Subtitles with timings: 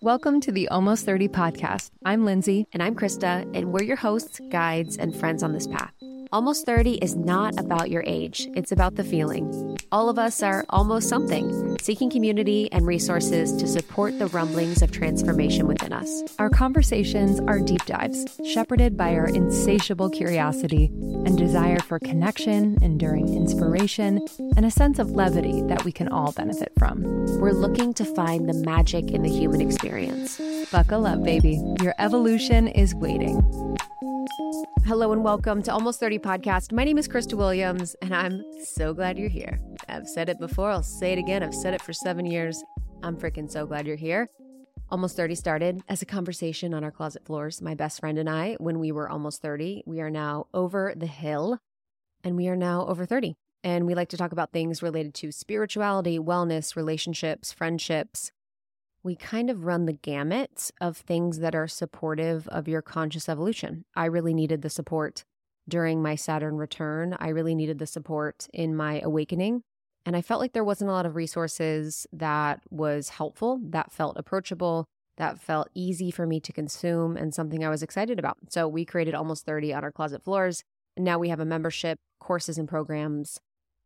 [0.00, 1.90] Welcome to the Almost 30 podcast.
[2.04, 2.68] I'm Lindsay.
[2.72, 5.92] And I'm Krista, and we're your hosts, guides, and friends on this path.
[6.30, 9.76] Almost 30 is not about your age, it's about the feeling.
[9.90, 14.90] All of us are almost something, seeking community and resources to support the rumblings of
[14.90, 16.22] transformation within us.
[16.38, 20.86] Our conversations are deep dives, shepherded by our insatiable curiosity
[21.26, 24.20] and desire for connection, enduring inspiration,
[24.56, 27.02] and a sense of levity that we can all benefit from.
[27.38, 30.40] We're looking to find the magic in the human experience.
[30.70, 31.62] Buckle up, baby.
[31.80, 33.42] Your evolution is waiting.
[34.88, 36.72] Hello and welcome to Almost 30 Podcast.
[36.72, 39.60] My name is Krista Williams, and I'm so glad you're here.
[39.88, 41.42] I've said it before, I'll say it again.
[41.42, 42.62] I've said it for seven years.
[43.02, 44.28] I'm freaking so glad you're here.
[44.90, 48.56] Almost 30 started as a conversation on our closet floors, my best friend and I,
[48.58, 49.82] when we were almost 30.
[49.86, 51.58] We are now over the hill,
[52.24, 53.34] and we are now over 30.
[53.62, 58.30] And we like to talk about things related to spirituality, wellness, relationships, friendships,
[59.02, 63.84] we kind of run the gamut of things that are supportive of your conscious evolution.
[63.94, 65.24] I really needed the support
[65.68, 67.16] during my Saturn return.
[67.18, 69.62] I really needed the support in my awakening.
[70.08, 74.16] And I felt like there wasn't a lot of resources that was helpful, that felt
[74.16, 74.86] approachable,
[75.18, 78.38] that felt easy for me to consume, and something I was excited about.
[78.48, 80.64] So we created almost 30 on our closet floors.
[80.96, 83.38] Now we have a membership, courses and programs,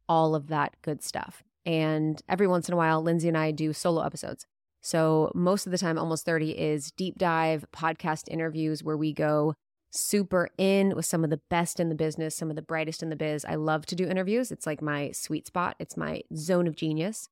[0.09, 1.43] all of that good stuff.
[1.67, 4.47] And every once in a while, Lindsay and I do solo episodes.
[4.81, 9.55] So, most of the time, almost 30 is deep dive podcast interviews where we go
[9.93, 13.11] super in with some of the best in the business, some of the brightest in
[13.11, 13.45] the biz.
[13.45, 14.51] I love to do interviews.
[14.51, 17.29] It's like my sweet spot, it's my zone of genius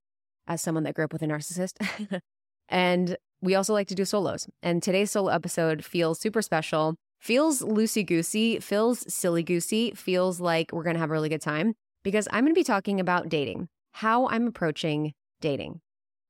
[0.47, 2.21] as someone that grew up with a narcissist.
[2.69, 4.49] and we also like to do solos.
[4.63, 10.73] And today's solo episode feels super special, feels loosey goosey, feels silly goosey, feels like
[10.73, 13.29] we're going to have a really good time because I'm going to be talking about
[13.29, 15.81] dating, how I'm approaching dating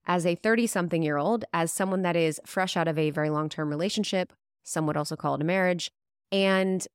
[0.07, 3.31] as a 30 something year old, as someone that is fresh out of a very
[3.31, 4.33] long term relationship,
[4.65, 5.91] some would also call it a marriage.
[6.33, 6.87] And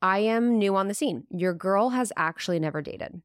[0.00, 1.24] I am new on the scene.
[1.30, 3.22] Your girl has actually never dated.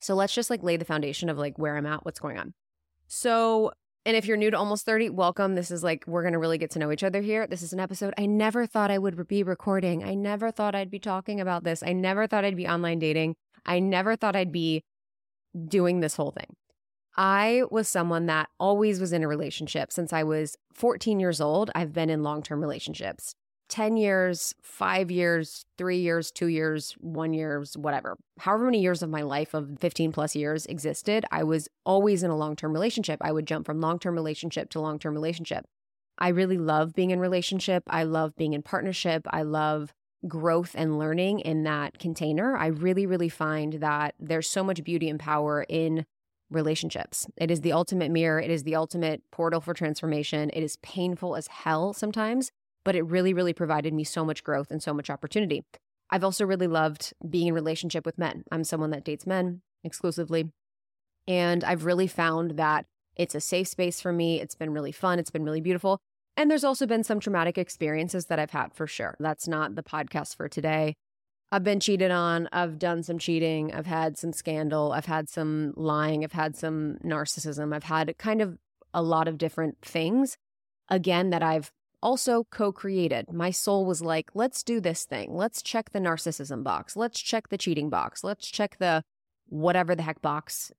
[0.00, 2.54] So let's just like lay the foundation of like where I'm at, what's going on.
[3.08, 3.72] So,
[4.06, 5.54] and if you're new to almost 30, welcome.
[5.54, 7.46] This is like, we're going to really get to know each other here.
[7.46, 10.04] This is an episode I never thought I would be recording.
[10.04, 11.82] I never thought I'd be talking about this.
[11.82, 13.34] I never thought I'd be online dating.
[13.64, 14.84] I never thought I'd be
[15.66, 16.54] doing this whole thing.
[17.16, 21.70] I was someone that always was in a relationship since I was 14 years old.
[21.74, 23.34] I've been in long term relationships
[23.68, 28.16] 10 years, five years, three years, two years, one years, whatever.
[28.40, 32.30] However many years of my life of 15 plus years existed, I was always in
[32.30, 33.20] a long term relationship.
[33.22, 35.64] I would jump from long term relationship to long term relationship.
[36.18, 37.82] I really love being in relationship.
[37.88, 39.26] I love being in partnership.
[39.30, 39.92] I love
[40.28, 42.56] growth and learning in that container.
[42.56, 46.06] I really, really find that there's so much beauty and power in
[46.50, 47.26] relationships.
[47.36, 48.40] It is the ultimate mirror.
[48.40, 50.50] It is the ultimate portal for transformation.
[50.52, 52.52] It is painful as hell sometimes,
[52.84, 55.64] but it really, really provided me so much growth and so much opportunity.
[56.10, 58.44] I've also really loved being in relationship with men.
[58.52, 60.50] I'm someone that dates men exclusively.
[61.26, 62.86] And I've really found that
[63.16, 64.40] it's a safe space for me.
[64.40, 65.18] It's been really fun.
[65.18, 65.98] It's been really beautiful.
[66.36, 69.16] And there's also been some traumatic experiences that I've had for sure.
[69.20, 70.94] That's not the podcast for today.
[71.52, 72.48] I've been cheated on.
[72.52, 73.72] I've done some cheating.
[73.72, 74.92] I've had some scandal.
[74.92, 76.24] I've had some lying.
[76.24, 77.72] I've had some narcissism.
[77.72, 78.58] I've had kind of
[78.92, 80.36] a lot of different things,
[80.88, 81.70] again, that I've
[82.04, 83.32] also co created.
[83.32, 85.34] My soul was like, let's do this thing.
[85.34, 86.94] Let's check the narcissism box.
[86.94, 88.22] Let's check the cheating box.
[88.22, 89.02] Let's check the
[89.48, 90.70] whatever the heck box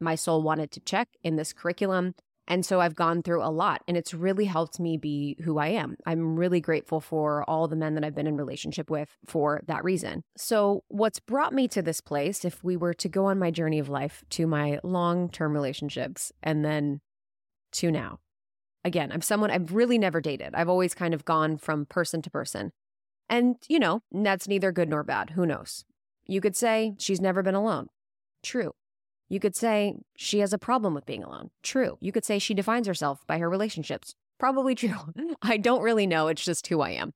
[0.00, 2.14] my soul wanted to check in this curriculum.
[2.46, 5.68] And so I've gone through a lot and it's really helped me be who I
[5.68, 5.96] am.
[6.06, 9.84] I'm really grateful for all the men that I've been in relationship with for that
[9.84, 10.22] reason.
[10.36, 13.78] So what's brought me to this place, if we were to go on my journey
[13.78, 17.00] of life to my long-term relationships and then
[17.72, 18.18] to now.
[18.84, 20.54] Again, I'm someone I've really never dated.
[20.54, 22.72] I've always kind of gone from person to person.
[23.28, 25.30] And, you know, that's neither good nor bad.
[25.30, 25.84] Who knows?
[26.26, 27.88] You could say she's never been alone.
[28.42, 28.72] True.
[29.28, 31.50] You could say she has a problem with being alone.
[31.62, 31.98] True.
[32.00, 34.14] You could say she defines herself by her relationships.
[34.38, 35.12] Probably true.
[35.42, 36.28] I don't really know.
[36.28, 37.12] It's just who I am.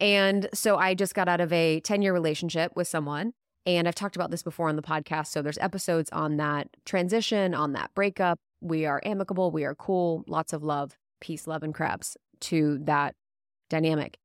[0.00, 3.32] And so I just got out of a 10 year relationship with someone.
[3.66, 5.26] And I've talked about this before on the podcast.
[5.28, 8.38] So there's episodes on that transition, on that breakup.
[8.60, 9.50] We are amicable.
[9.50, 10.24] We are cool.
[10.26, 13.14] Lots of love, peace, love, and crabs to that
[13.68, 14.18] dynamic.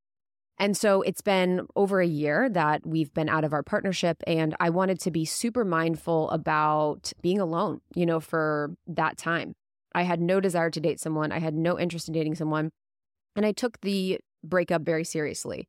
[0.59, 4.21] And so it's been over a year that we've been out of our partnership.
[4.27, 9.55] And I wanted to be super mindful about being alone, you know, for that time.
[9.95, 12.71] I had no desire to date someone, I had no interest in dating someone.
[13.35, 15.67] And I took the breakup very seriously.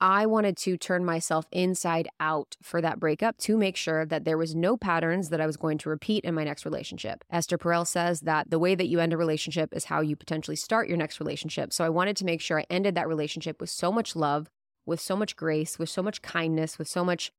[0.00, 4.36] I wanted to turn myself inside out for that breakup to make sure that there
[4.36, 7.24] was no patterns that I was going to repeat in my next relationship.
[7.30, 10.56] Esther Perel says that the way that you end a relationship is how you potentially
[10.56, 11.72] start your next relationship.
[11.72, 14.48] So I wanted to make sure I ended that relationship with so much love,
[14.84, 17.30] with so much grace, with so much kindness, with so much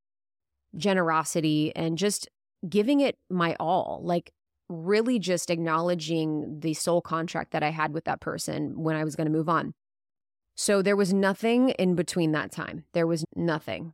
[0.76, 2.30] generosity, and just
[2.68, 4.02] giving it my all.
[4.04, 4.32] Like,
[4.68, 9.16] really just acknowledging the soul contract that I had with that person when I was
[9.16, 9.74] going to move on.
[10.56, 12.86] So there was nothing in between that time.
[12.94, 13.94] There was nothing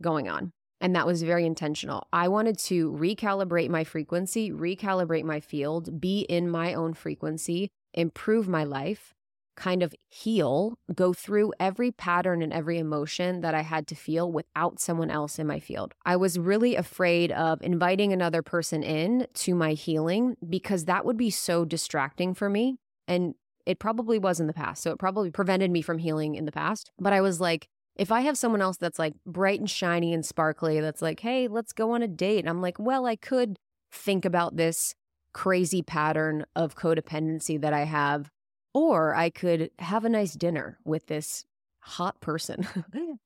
[0.00, 0.52] going on.
[0.80, 2.06] And that was very intentional.
[2.12, 8.48] I wanted to recalibrate my frequency, recalibrate my field, be in my own frequency, improve
[8.48, 9.12] my life,
[9.56, 14.30] kind of heal, go through every pattern and every emotion that I had to feel
[14.30, 15.94] without someone else in my field.
[16.06, 21.16] I was really afraid of inviting another person in to my healing because that would
[21.16, 22.76] be so distracting for me.
[23.08, 23.34] And
[23.68, 24.82] it probably was in the past.
[24.82, 26.90] So it probably prevented me from healing in the past.
[26.98, 30.24] But I was like, if I have someone else that's like bright and shiny and
[30.24, 32.38] sparkly, that's like, hey, let's go on a date.
[32.38, 33.58] And I'm like, well, I could
[33.92, 34.94] think about this
[35.34, 38.30] crazy pattern of codependency that I have,
[38.72, 41.44] or I could have a nice dinner with this
[41.80, 42.66] hot person.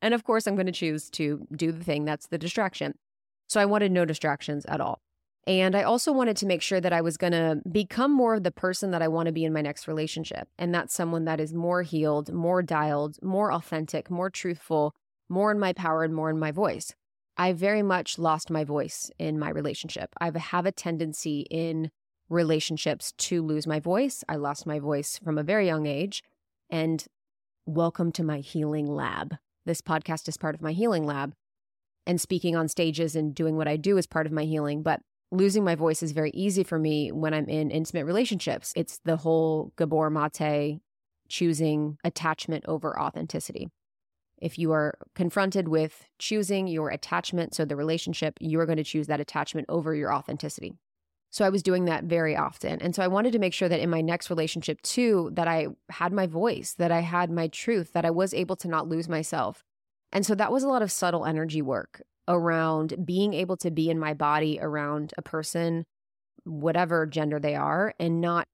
[0.03, 2.95] and of course, I'm going to choose to do the thing that's the distraction.
[3.49, 5.03] So I wanted no distractions at all.
[5.47, 8.45] And I also wanted to make sure that I was going to become more of
[8.45, 10.49] the person that I want to be in my next relationship.
[10.57, 14.95] And that's someone that is more healed, more dialed, more authentic, more truthful,
[15.29, 16.95] more in my power and more in my voice.
[17.37, 20.11] I very much lost my voice in my relationship.
[20.21, 21.91] I have a tendency in
[22.29, 24.23] relationships to lose my voice.
[24.29, 26.23] I lost my voice from a very young age.
[26.71, 27.05] And
[27.67, 29.37] welcome to my healing lab.
[29.67, 31.35] This podcast is part of my healing lab.
[32.07, 34.83] And speaking on stages and doing what I do is part of my healing.
[34.83, 35.01] But
[35.33, 38.73] losing my voice is very easy for me when I'm in intimate relationships.
[38.77, 40.81] It's the whole Gabor Mate
[41.29, 43.71] choosing attachment over authenticity.
[44.37, 48.85] If you are confronted with choosing your attachment, so the relationship, you are going to
[48.85, 50.75] choose that attachment over your authenticity.
[51.31, 52.83] So I was doing that very often.
[52.83, 55.69] And so I wanted to make sure that in my next relationship too that I
[55.89, 59.09] had my voice, that I had my truth, that I was able to not lose
[59.09, 59.65] myself.
[60.13, 63.91] And so that was a lot of subtle energy work around being able to be
[63.91, 65.85] in my body around a person,
[66.45, 68.47] whatever gender they are, and not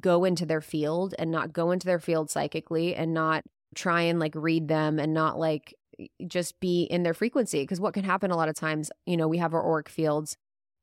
[0.00, 4.18] go into their field and not go into their field psychically and not try and
[4.18, 5.74] like read them and not like
[6.26, 7.62] just be in their frequency.
[7.62, 10.36] Because what can happen a lot of times, you know, we have our auric fields.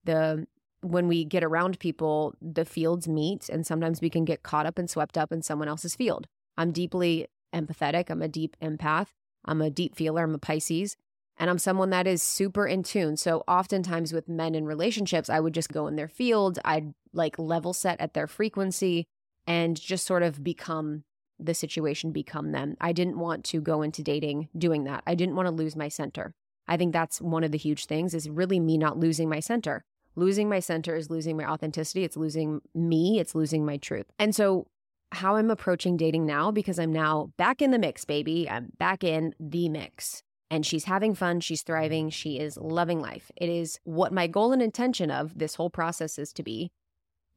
[0.03, 0.47] The
[0.81, 4.77] when we get around people, the fields meet, and sometimes we can get caught up
[4.77, 6.27] and swept up in someone else's field.
[6.57, 8.09] I'm deeply empathetic.
[8.09, 9.07] I'm a deep empath.
[9.45, 10.23] I'm a deep feeler.
[10.23, 10.95] I'm a Pisces.
[11.39, 13.15] And I'm someone that is super in tune.
[13.15, 16.59] So oftentimes with men in relationships, I would just go in their field.
[16.65, 19.05] I'd like level set at their frequency
[19.47, 21.03] and just sort of become
[21.39, 22.75] the situation, become them.
[22.81, 25.01] I didn't want to go into dating doing that.
[25.07, 26.33] I didn't want to lose my center.
[26.67, 29.85] I think that's one of the huge things is really me not losing my center.
[30.15, 32.03] Losing my center is losing my authenticity.
[32.03, 33.17] It's losing me.
[33.17, 34.07] It's losing my truth.
[34.19, 34.67] And so
[35.13, 38.49] how I'm approaching dating now, because I'm now back in the mix, baby.
[38.49, 42.11] I'm back in the mix and she's having fun, she's thriving, mm-hmm.
[42.11, 43.31] she is loving life.
[43.35, 46.71] It is what my goal and intention of this whole process is to be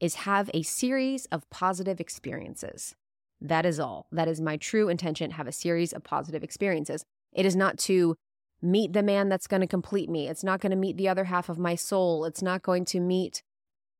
[0.00, 2.94] is have a series of positive experiences.
[3.40, 4.06] That is all.
[4.10, 7.04] That is my true intention, have a series of positive experiences.
[7.32, 8.16] It is not to
[8.60, 10.28] meet the man that's going to complete me.
[10.28, 12.24] It's not going to meet the other half of my soul.
[12.24, 13.42] It's not going to meet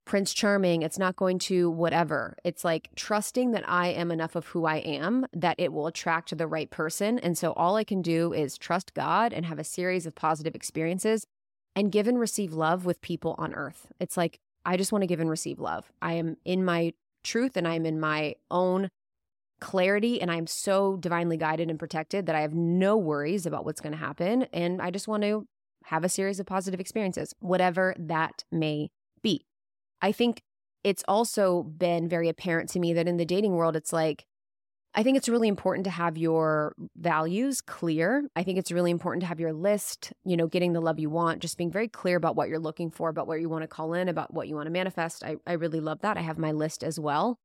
[0.05, 0.83] Prince Charming.
[0.83, 2.37] It's not going to whatever.
[2.45, 6.37] It's like trusting that I am enough of who I am, that it will attract
[6.37, 7.19] the right person.
[7.19, 10.55] And so all I can do is trust God and have a series of positive
[10.55, 11.25] experiences
[11.77, 13.87] and give and receive love with people on earth.
[14.01, 15.91] It's like, I just want to give and receive love.
[16.01, 16.93] I am in my
[17.25, 18.89] truth and I'm in my own
[19.61, 23.81] clarity and I'm so divinely guided and protected that I have no worries about what's
[23.81, 24.43] going to happen.
[24.53, 25.47] And I just want to
[25.87, 28.91] have a series of positive experiences, whatever that may.
[30.03, 30.43] I think
[30.85, 34.27] it's also been very apparent to me that in the dating world, it's like,
[34.95, 38.29] I think it's really important to have your values clear.
[38.37, 41.09] I think it's really important to have your list, you know, getting the love you
[41.09, 43.69] want, just being very clear about what you're looking for, about what you want to
[43.69, 45.25] call in, about what you want to manifest.
[45.25, 46.19] I, I really love that.
[46.19, 47.39] I have my list as well.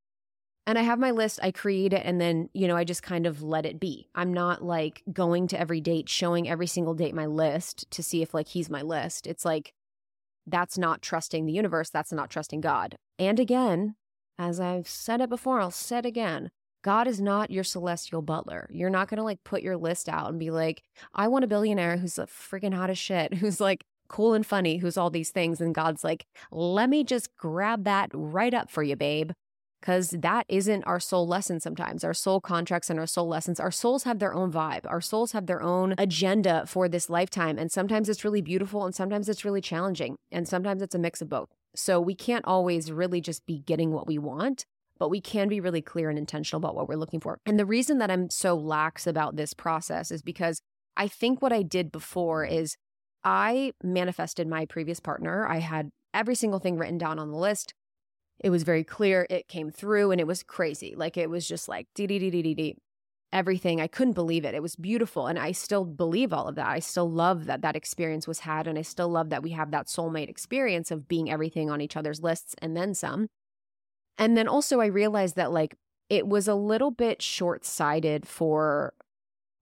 [0.65, 3.25] And I have my list, I create it, and then, you know, I just kind
[3.25, 4.09] of let it be.
[4.13, 8.21] I'm not like going to every date, showing every single date my list to see
[8.21, 9.27] if like he's my list.
[9.27, 9.71] It's like,
[10.47, 11.89] that's not trusting the universe.
[11.89, 12.95] That's not trusting God.
[13.19, 13.95] And again,
[14.39, 16.49] as I've said it before, I'll say it again.
[16.83, 18.69] God is not your celestial butler.
[18.71, 21.47] You're not going to like put your list out and be like, I want a
[21.47, 25.31] billionaire who's a freaking hot as shit, who's like cool and funny, who's all these
[25.31, 25.59] things.
[25.59, 29.31] And God's like, let me just grab that right up for you, babe.
[29.79, 32.03] Because that isn't our soul lesson sometimes.
[32.03, 34.85] Our soul contracts and our soul lessons, our souls have their own vibe.
[34.85, 37.57] Our souls have their own agenda for this lifetime.
[37.57, 40.15] And sometimes it's really beautiful and sometimes it's really challenging.
[40.31, 41.49] And sometimes it's a mix of both.
[41.75, 44.65] So we can't always really just be getting what we want,
[44.97, 47.37] but we can be really clear and intentional about what we're looking for.
[47.45, 50.61] And the reason that I'm so lax about this process is because
[50.95, 52.75] I think what I did before is
[53.23, 55.47] I manifested my previous partner.
[55.47, 57.73] I had every single thing written down on the list.
[58.39, 59.25] It was very clear.
[59.29, 60.93] It came through and it was crazy.
[60.95, 62.77] Like it was just like dee dee dee dee dee.
[63.33, 63.81] Everything.
[63.81, 64.55] I couldn't believe it.
[64.55, 65.27] It was beautiful.
[65.27, 66.67] And I still believe all of that.
[66.67, 68.67] I still love that that experience was had.
[68.67, 71.97] And I still love that we have that soulmate experience of being everything on each
[71.97, 73.27] other's lists and then some.
[74.17, 75.75] And then also, I realized that like
[76.09, 78.93] it was a little bit short sighted for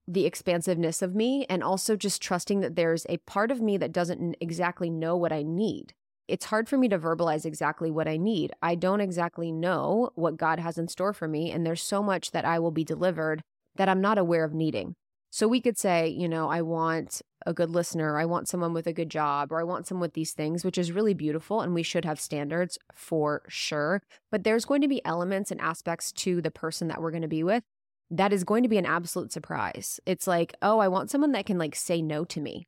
[0.08, 3.92] the expansiveness of me and also just trusting that there's a part of me that
[3.92, 5.94] doesn't exactly know what I need
[6.28, 8.52] it's hard for me to verbalize exactly what I need.
[8.62, 11.52] I don't exactly know what God has in store for me.
[11.52, 13.42] And there's so much that I will be delivered
[13.76, 14.96] that I'm not aware of needing.
[15.32, 18.88] So we could say, you know, I want a good listener, I want someone with
[18.88, 21.62] a good job, or I want someone with these things, which is really beautiful.
[21.62, 24.02] And we should have standards for sure.
[24.32, 27.28] But there's going to be elements and aspects to the person that we're going to
[27.28, 27.64] be with
[28.10, 30.00] that is going to be an absolute surprise.
[30.06, 32.68] It's like, oh, I want someone that can like say no to me.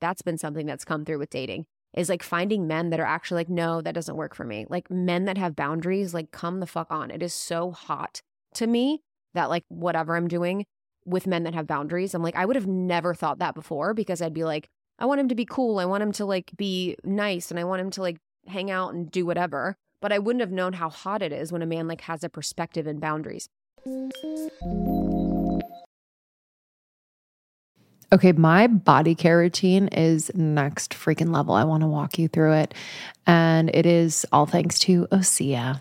[0.00, 3.40] That's been something that's come through with dating is like finding men that are actually
[3.40, 4.66] like, no, that doesn't work for me.
[4.68, 7.10] Like men that have boundaries, like come the fuck on.
[7.10, 8.20] It is so hot
[8.54, 9.02] to me
[9.34, 10.66] that like whatever I'm doing
[11.06, 14.20] with men that have boundaries, I'm like, I would have never thought that before because
[14.20, 15.78] I'd be like, I want him to be cool.
[15.78, 18.92] I want him to like be nice and I want him to like hang out
[18.92, 19.76] and do whatever.
[20.02, 22.28] But I wouldn't have known how hot it is when a man like has a
[22.28, 23.48] perspective and boundaries.
[28.12, 31.54] Okay, my body care routine is next freaking level.
[31.54, 32.74] I want to walk you through it.
[33.26, 35.80] And it is all thanks to Osea.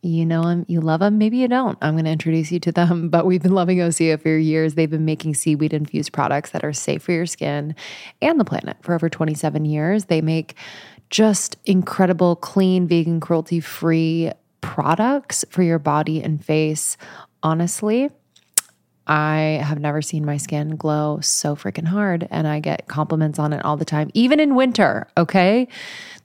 [0.00, 1.76] You know them, you love them, maybe you don't.
[1.82, 4.74] I'm going to introduce you to them, but we've been loving Osea for years.
[4.74, 7.74] They've been making seaweed infused products that are safe for your skin
[8.22, 10.06] and the planet for over 27 years.
[10.06, 10.54] They make
[11.10, 16.96] just incredible, clean, vegan, cruelty free products for your body and face.
[17.42, 18.10] Honestly,
[19.06, 23.52] I have never seen my skin glow so freaking hard, and I get compliments on
[23.52, 25.08] it all the time, even in winter.
[25.16, 25.68] Okay.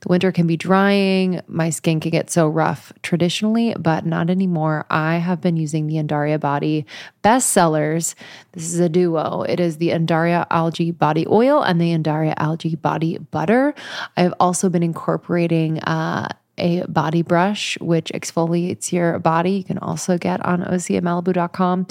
[0.00, 1.40] The winter can be drying.
[1.46, 4.84] My skin can get so rough traditionally, but not anymore.
[4.90, 6.84] I have been using the Undaria Body
[7.22, 8.16] bestsellers.
[8.50, 9.42] This is a duo.
[9.42, 13.74] It is the Undaria Algae Body Oil and the Undaria Algae Body Butter.
[14.16, 16.26] I've also been incorporating uh,
[16.58, 19.52] a body brush, which exfoliates your body.
[19.52, 21.86] You can also get on oseamalibu.com.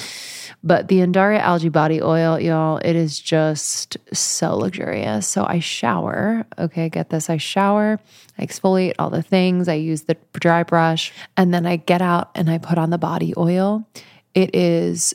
[0.64, 5.28] But the Undaria Algae Body Oil, y'all, it is just so luxurious.
[5.28, 6.46] So I shower.
[6.60, 7.30] Okay, get this.
[7.30, 8.00] I shower,
[8.38, 9.68] I exfoliate all the things.
[9.68, 12.98] I use the dry brush, and then I get out and I put on the
[12.98, 13.88] body oil.
[14.34, 15.14] It is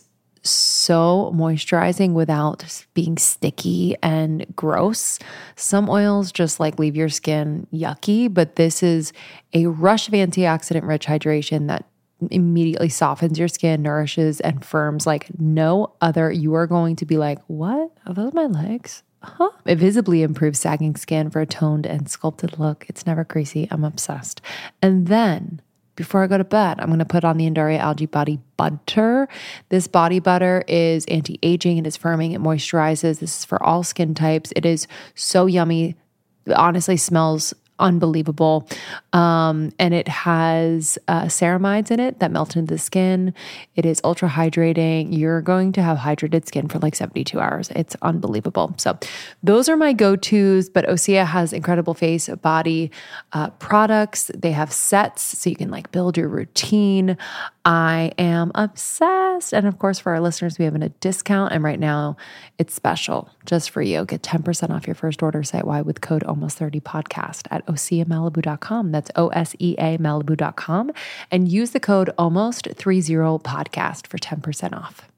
[0.49, 5.19] so moisturizing without being sticky and gross.
[5.57, 9.13] Some oils just like leave your skin yucky, but this is
[9.53, 11.87] a rush of antioxidant rich hydration that
[12.31, 16.31] immediately softens your skin, nourishes, and firms like no other.
[16.31, 17.93] You are going to be like, What?
[18.07, 19.03] Are those my legs?
[19.23, 19.51] Huh?
[19.65, 22.87] It visibly improves sagging skin for a toned and sculpted look.
[22.89, 23.67] It's never greasy.
[23.71, 24.41] I'm obsessed.
[24.81, 25.61] And then
[25.97, 29.29] before I go to bed, I'm going to put on the Undaria Algae Body Butter.
[29.71, 33.19] This body butter is anti aging, it is firming, it moisturizes.
[33.19, 34.53] This is for all skin types.
[34.55, 35.97] It is so yummy.
[36.45, 38.69] It honestly smells unbelievable.
[39.13, 43.35] Um, and it has uh, ceramides in it that melt into the skin.
[43.75, 45.17] It is ultra hydrating.
[45.17, 47.71] You're going to have hydrated skin for like 72 hours.
[47.75, 48.75] It's unbelievable.
[48.79, 48.99] So,
[49.43, 50.69] those are my go tos.
[50.69, 52.91] But Osea has incredible face, body
[53.33, 54.31] uh, products.
[54.35, 57.17] They have sets so you can like build your routine.
[57.65, 59.53] I am obsessed.
[59.53, 61.53] And of course, for our listeners, we have a discount.
[61.53, 62.17] And right now,
[62.59, 64.05] it's special just for you.
[64.05, 68.93] Get 10% off your first order site wide with code almost 30 podcast at oseamalibu.com.
[68.93, 70.93] That's O S E A Malibu.com.
[71.31, 73.03] And use the code almost 30
[73.41, 75.09] podcast for 10% off.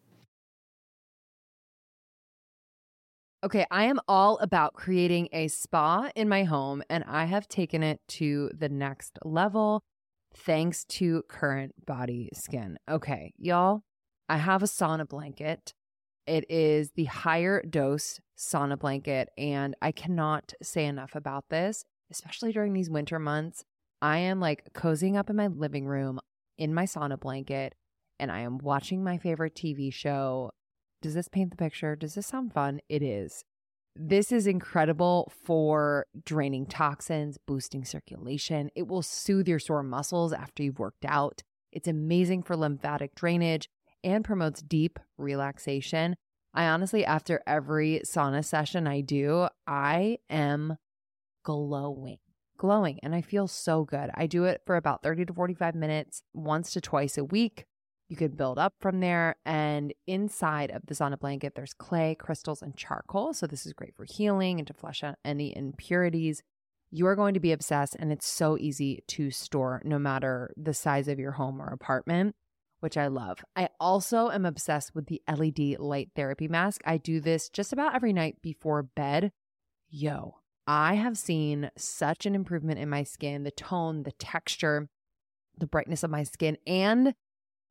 [3.45, 7.85] Okay, I am all about creating a spa in my home, and I have taken
[7.85, 9.81] it to the next level
[10.35, 12.79] thanks to Current Body Skin.
[12.91, 13.83] Okay, y'all,
[14.29, 15.73] I have a sauna blanket.
[16.27, 22.53] It is the higher dose sauna blanket, and I cannot say enough about this especially
[22.53, 23.65] during these winter months,
[24.01, 26.21] I am like cozying up in my living room
[26.57, 27.75] in my sauna blanket
[28.19, 30.51] and I am watching my favorite TV show.
[31.01, 31.95] Does this paint the picture?
[31.95, 32.81] Does this sound fun?
[32.89, 33.45] It is.
[33.95, 38.71] This is incredible for draining toxins, boosting circulation.
[38.77, 41.43] It will soothe your sore muscles after you've worked out.
[41.73, 43.69] It's amazing for lymphatic drainage
[44.05, 46.17] and promotes deep relaxation.
[46.55, 50.77] I honestly, after every sauna session I do, I am
[51.49, 52.19] glowing,
[52.59, 54.11] glowing, and I feel so good.
[54.13, 57.65] I do it for about 30 to 45 minutes, once to twice a week.
[58.11, 59.37] You could build up from there.
[59.47, 63.33] And inside of the sauna blanket, there's clay, crystals, and charcoal.
[63.33, 66.43] So this is great for healing and to flush out any impurities.
[66.91, 70.75] You are going to be obsessed, and it's so easy to store no matter the
[70.75, 72.37] size of your home or apartment,
[72.81, 73.39] which I love.
[73.57, 76.83] I also am obsessed with the LED light therapy mask.
[76.85, 79.33] I do this just about every night before bed.
[79.89, 80.35] Yo,
[80.69, 84.91] I have seen such an improvement in my skin, the tone, the texture,
[85.57, 87.15] the brightness of my skin, and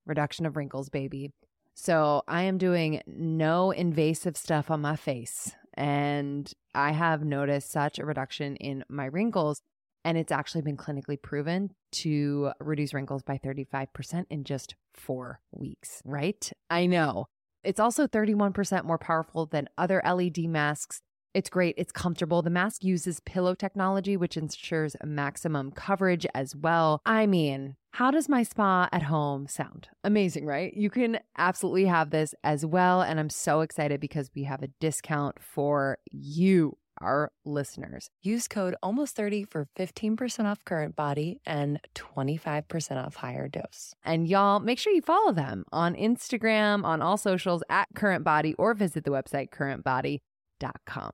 [0.08, 1.30] reduction of wrinkles, baby.
[1.76, 5.52] So I am doing no invasive stuff on my face.
[5.76, 9.62] And I have noticed such a reduction in my wrinkles.
[10.04, 16.02] And it's actually been clinically proven to reduce wrinkles by 35% in just four weeks,
[16.04, 16.52] right?
[16.72, 17.28] I know.
[17.64, 21.02] It's also 31% more powerful than other LED masks
[21.38, 21.76] it's great.
[21.78, 22.42] It's comfortable.
[22.42, 27.00] The mask uses pillow technology, which ensures maximum coverage as well.
[27.06, 29.88] I mean, how does my spa at home sound?
[30.04, 30.74] Amazing, right?
[30.74, 33.04] You can absolutely have this as well.
[33.04, 38.10] And I'm so excited because we have a discount for you our listeners.
[38.24, 43.94] Use code almost 30 for 15% off current body and 25% off higher dose.
[44.04, 48.56] And y'all make sure you follow them on Instagram, on all socials at current body
[48.56, 51.12] or visit the website currentbody.com.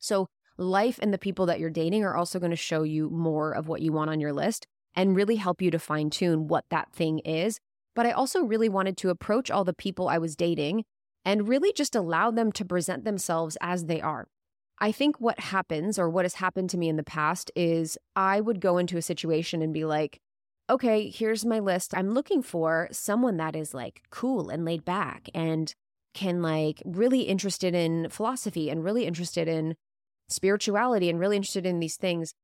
[0.00, 0.28] So,
[0.58, 3.68] life and the people that you're dating are also going to show you more of
[3.68, 6.92] what you want on your list and really help you to fine tune what that
[6.92, 7.60] thing is.
[7.94, 10.84] But I also really wanted to approach all the people I was dating
[11.24, 14.26] and really just allow them to present themselves as they are.
[14.78, 18.40] I think what happens or what has happened to me in the past is I
[18.40, 20.20] would go into a situation and be like,
[20.70, 21.94] okay, here's my list.
[21.94, 25.74] I'm looking for someone that is like cool and laid back and
[26.14, 29.74] can like really interested in philosophy and really interested in
[30.30, 32.34] spirituality and really interested in these things.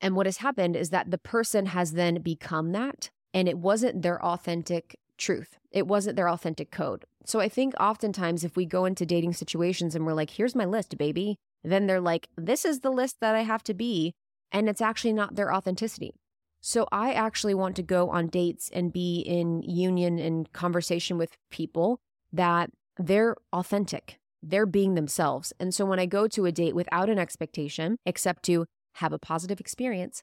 [0.00, 4.02] And what has happened is that the person has then become that and it wasn't
[4.02, 5.58] their authentic truth.
[5.70, 7.04] It wasn't their authentic code.
[7.24, 10.64] So I think oftentimes if we go into dating situations and we're like, here's my
[10.64, 14.14] list, baby, then they're like, this is the list that I have to be.
[14.50, 16.12] And it's actually not their authenticity.
[16.60, 21.36] So I actually want to go on dates and be in union and conversation with
[21.50, 22.00] people
[22.32, 25.52] that they're authentic they're being themselves.
[25.60, 29.18] And so when I go to a date without an expectation, except to have a
[29.18, 30.22] positive experience,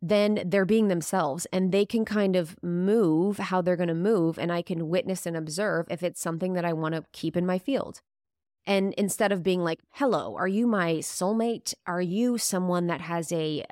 [0.00, 4.38] then they're being themselves and they can kind of move how they're going to move.
[4.38, 7.44] And I can witness and observe if it's something that I want to keep in
[7.44, 8.00] my field.
[8.64, 11.74] And instead of being like, hello, are you my soulmate?
[11.86, 13.64] Are you someone that has a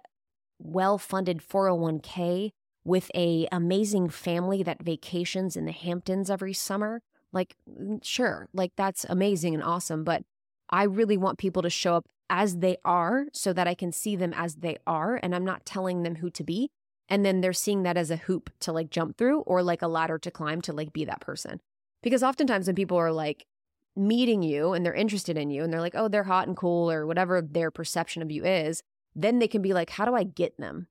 [0.59, 2.51] well funded 401k
[2.83, 7.03] with a amazing family that vacations in the Hamptons every summer?
[7.33, 7.57] Like,
[8.03, 10.05] sure, like that's amazing and awesome.
[10.05, 10.25] But
[10.71, 14.17] I really want people to show up as they are so that I can see
[14.17, 15.19] them as they are.
[15.23, 16.71] And I'm not telling them who to be.
[17.09, 19.89] And then they're seeing that as a hoop to like jump through or like a
[19.89, 21.61] ladder to climb to like be that person.
[22.03, 23.47] Because oftentimes when people are like
[23.95, 26.91] meeting you and they're interested in you and they're like, oh, they're hot and cool
[26.91, 28.83] or whatever their perception of you is,
[29.15, 30.89] then they can be like, how do I get them?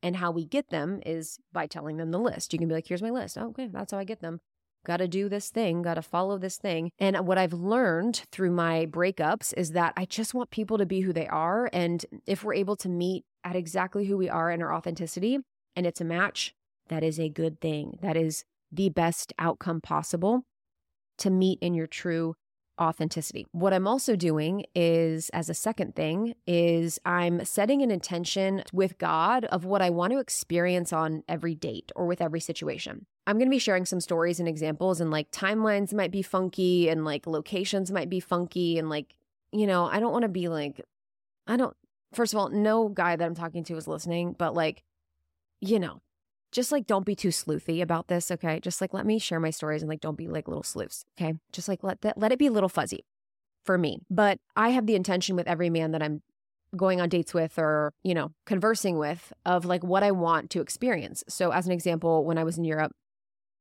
[0.00, 2.52] And how we get them is by telling them the list.
[2.52, 3.36] You can be like, here's my list.
[3.36, 4.40] Oh, okay, that's how I get them
[4.84, 6.90] got to do this thing, got to follow this thing.
[6.98, 11.00] And what I've learned through my breakups is that I just want people to be
[11.00, 11.68] who they are.
[11.72, 15.38] And if we're able to meet at exactly who we are in our authenticity
[15.76, 16.54] and it's a match,
[16.88, 17.98] that is a good thing.
[18.02, 20.42] That is the best outcome possible
[21.18, 22.34] to meet in your true
[22.80, 23.46] authenticity.
[23.52, 28.98] What I'm also doing is, as a second thing, is I'm setting an intention with
[28.98, 33.06] God of what I want to experience on every date or with every situation.
[33.26, 36.88] I'm going to be sharing some stories and examples, and like timelines might be funky,
[36.88, 39.14] and like locations might be funky, and like,
[39.52, 40.80] you know, I don't want to be like,
[41.46, 41.76] I don't,
[42.12, 44.82] first of all, no guy that I'm talking to is listening, but like,
[45.60, 46.00] you know,
[46.52, 48.60] just like don't be too sleuthy about this, okay?
[48.60, 51.34] Just like let me share my stories and like don't be like little sleuths, okay?
[51.52, 53.04] Just like let that let it be a little fuzzy
[53.64, 54.00] for me.
[54.10, 56.22] But I have the intention with every man that I'm
[56.76, 60.60] going on dates with or, you know, conversing with of like what I want to
[60.60, 61.24] experience.
[61.28, 62.92] So as an example, when I was in Europe,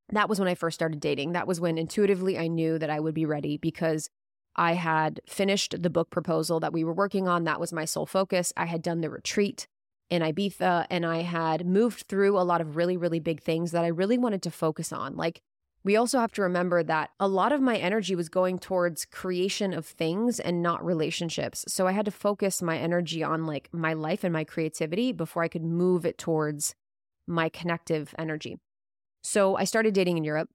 [0.09, 1.33] that was when I first started dating.
[1.33, 4.09] That was when intuitively I knew that I would be ready because
[4.55, 7.43] I had finished the book proposal that we were working on.
[7.43, 8.51] That was my sole focus.
[8.57, 9.67] I had done the retreat
[10.09, 13.83] in Ibiza and I had moved through a lot of really, really big things that
[13.83, 15.15] I really wanted to focus on.
[15.15, 15.41] Like,
[15.83, 19.73] we also have to remember that a lot of my energy was going towards creation
[19.73, 21.63] of things and not relationships.
[21.69, 25.43] So I had to focus my energy on like my life and my creativity before
[25.43, 26.75] I could move it towards
[27.25, 28.57] my connective energy.
[29.21, 30.49] So I started dating in Europe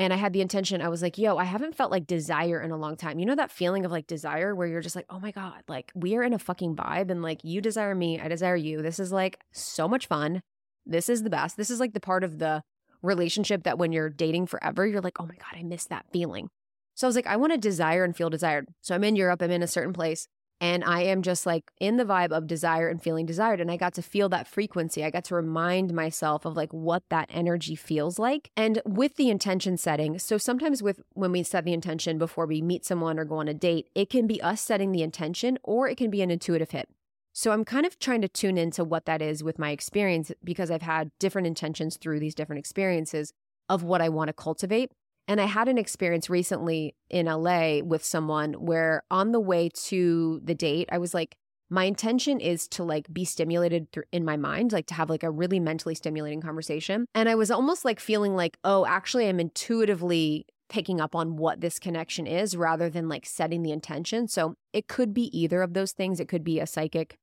[0.00, 2.70] and I had the intention, I was like, yo, I haven't felt like desire in
[2.70, 3.18] a long time.
[3.18, 5.92] You know that feeling of like desire where you're just like, oh my God, like
[5.94, 8.80] we are in a fucking vibe and like you desire me, I desire you.
[8.80, 10.42] This is like so much fun.
[10.86, 11.58] This is the best.
[11.58, 12.62] This is like the part of the
[13.02, 16.48] relationship that when you're dating forever, you're like, oh my God, I miss that feeling.
[16.94, 18.68] So I was like, I want to desire and feel desired.
[18.80, 20.28] So I'm in Europe, I'm in a certain place.
[20.60, 23.60] And I am just like in the vibe of desire and feeling desired.
[23.60, 25.02] And I got to feel that frequency.
[25.02, 28.50] I got to remind myself of like what that energy feels like.
[28.56, 32.60] And with the intention setting, so sometimes with when we set the intention before we
[32.60, 35.88] meet someone or go on a date, it can be us setting the intention or
[35.88, 36.88] it can be an intuitive hit.
[37.32, 40.70] So I'm kind of trying to tune into what that is with my experience because
[40.70, 43.32] I've had different intentions through these different experiences
[43.68, 44.90] of what I want to cultivate.
[45.30, 50.40] And I had an experience recently in LA with someone where on the way to
[50.42, 51.36] the date, I was like,
[51.70, 55.30] my intention is to like be stimulated in my mind, like to have like a
[55.30, 57.06] really mentally stimulating conversation.
[57.14, 61.60] And I was almost like feeling like, oh, actually, I'm intuitively picking up on what
[61.60, 64.26] this connection is rather than like setting the intention.
[64.26, 66.18] So it could be either of those things.
[66.18, 67.18] It could be a psychic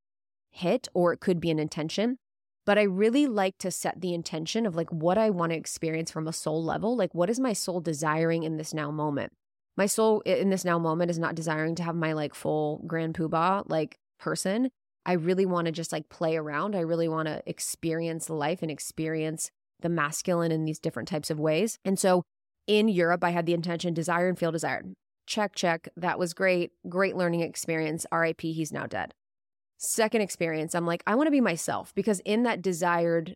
[0.50, 2.20] hit or it could be an intention
[2.68, 6.12] but I really like to set the intention of like what I want to experience
[6.12, 6.98] from a soul level.
[6.98, 9.32] Like, what is my soul desiring in this now moment?
[9.78, 13.16] My soul in this now moment is not desiring to have my like full grand
[13.16, 14.70] poobah like person.
[15.06, 16.76] I really want to just like play around.
[16.76, 19.50] I really want to experience life and experience
[19.80, 21.80] the masculine in these different types of ways.
[21.86, 22.24] And so
[22.68, 24.94] in Europe, I had the intention desire and feel desired.
[25.26, 25.88] Check, check.
[25.96, 26.72] That was great.
[26.90, 28.06] Great learning experience.
[28.12, 29.14] RIP, he's now dead.
[29.78, 33.36] Second experience, I'm like, I want to be myself because in that desired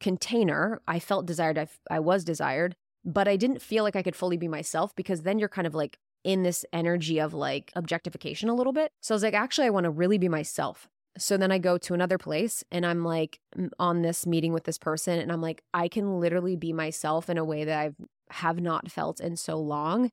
[0.00, 1.58] container, I felt desired.
[1.58, 5.22] I, I was desired, but I didn't feel like I could fully be myself because
[5.22, 8.90] then you're kind of like in this energy of like objectification a little bit.
[9.02, 10.88] So I was like, actually, I want to really be myself.
[11.16, 13.38] So then I go to another place and I'm like
[13.78, 17.38] on this meeting with this person and I'm like, I can literally be myself in
[17.38, 17.94] a way that I've
[18.30, 20.10] have not felt in so long.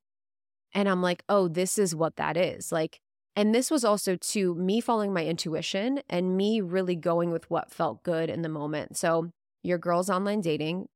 [0.74, 2.72] And I'm like, oh, this is what that is.
[2.72, 3.00] Like
[3.36, 7.72] and this was also to me following my intuition and me really going with what
[7.72, 8.98] felt good in the moment.
[8.98, 9.32] So,
[9.64, 10.88] your girl's online dating,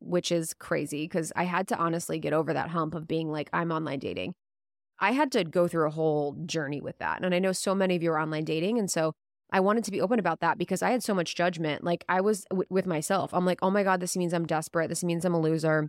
[0.00, 3.48] which is crazy because I had to honestly get over that hump of being like,
[3.52, 4.34] I'm online dating.
[4.98, 7.24] I had to go through a whole journey with that.
[7.24, 8.78] And I know so many of you are online dating.
[8.78, 9.14] And so
[9.50, 11.82] I wanted to be open about that because I had so much judgment.
[11.82, 13.32] Like I was w- with myself.
[13.32, 14.88] I'm like, oh my God, this means I'm desperate.
[14.88, 15.88] This means I'm a loser.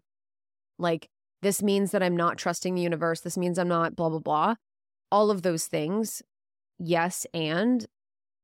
[0.80, 1.10] Like,
[1.42, 3.20] this means that I'm not trusting the universe.
[3.20, 4.56] This means I'm not blah, blah, blah
[5.12, 6.22] all of those things.
[6.80, 7.26] Yes.
[7.34, 7.86] And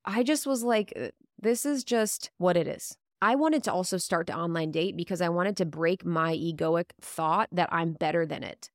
[0.05, 1.07] I just was like, uh,
[1.39, 2.97] this is just what it is.
[3.21, 6.91] I wanted to also start to online date because I wanted to break my egoic
[7.01, 8.69] thought that I'm better than it.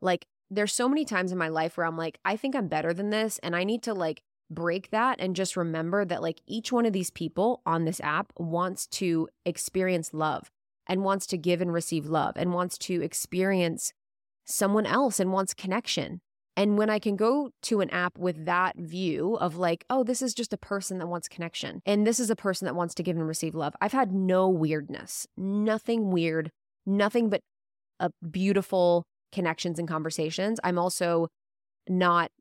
[0.00, 2.94] Like, there's so many times in my life where I'm like, I think I'm better
[2.94, 3.38] than this.
[3.42, 6.92] And I need to like break that and just remember that like each one of
[6.92, 10.50] these people on this app wants to experience love
[10.86, 13.92] and wants to give and receive love and wants to experience
[14.46, 16.20] someone else and wants connection.
[16.58, 20.20] And when I can go to an app with that view of like, oh, this
[20.20, 23.04] is just a person that wants connection and this is a person that wants to
[23.04, 26.50] give and receive love, I've had no weirdness, nothing weird,
[26.84, 27.42] nothing but
[28.00, 30.58] a beautiful connections and conversations.
[30.64, 31.28] I'm also
[31.88, 32.32] not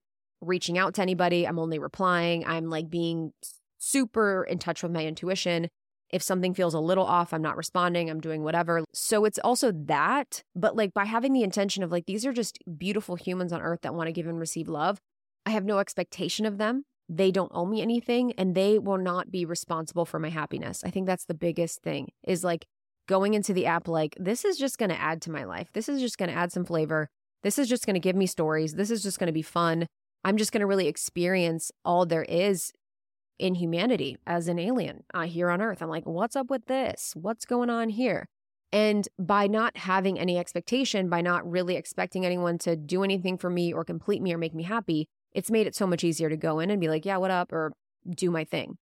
[0.41, 1.47] reaching out to anybody.
[1.47, 2.43] I'm only replying.
[2.43, 3.34] I'm like being
[3.77, 5.67] super in touch with my intuition.
[6.10, 8.84] If something feels a little off, I'm not responding, I'm doing whatever.
[8.93, 12.60] So it's also that, but like by having the intention of like, these are just
[12.78, 15.00] beautiful humans on earth that want to give and receive love.
[15.46, 16.84] I have no expectation of them.
[17.10, 20.84] They don't owe me anything and they will not be responsible for my happiness.
[20.84, 22.65] I think that's the biggest thing is like
[23.08, 25.70] going into the app, like, this is just going to add to my life.
[25.74, 27.08] This is just going to add some flavor.
[27.43, 28.74] This is just going to give me stories.
[28.74, 29.88] This is just going to be fun.
[30.26, 32.74] I'm just going to really experience all there is
[33.39, 35.82] in humanity as an alien uh, here on Earth.
[35.82, 37.13] I'm like, what's up with this?
[37.15, 38.28] What's going on here?
[38.71, 43.50] And by not having any expectation, by not really expecting anyone to do anything for
[43.50, 46.38] me or complete me or make me happy, it's made it so much easier to
[46.38, 47.54] go in and be like, yeah, what up?
[47.54, 47.73] Or
[48.10, 48.78] do my thing.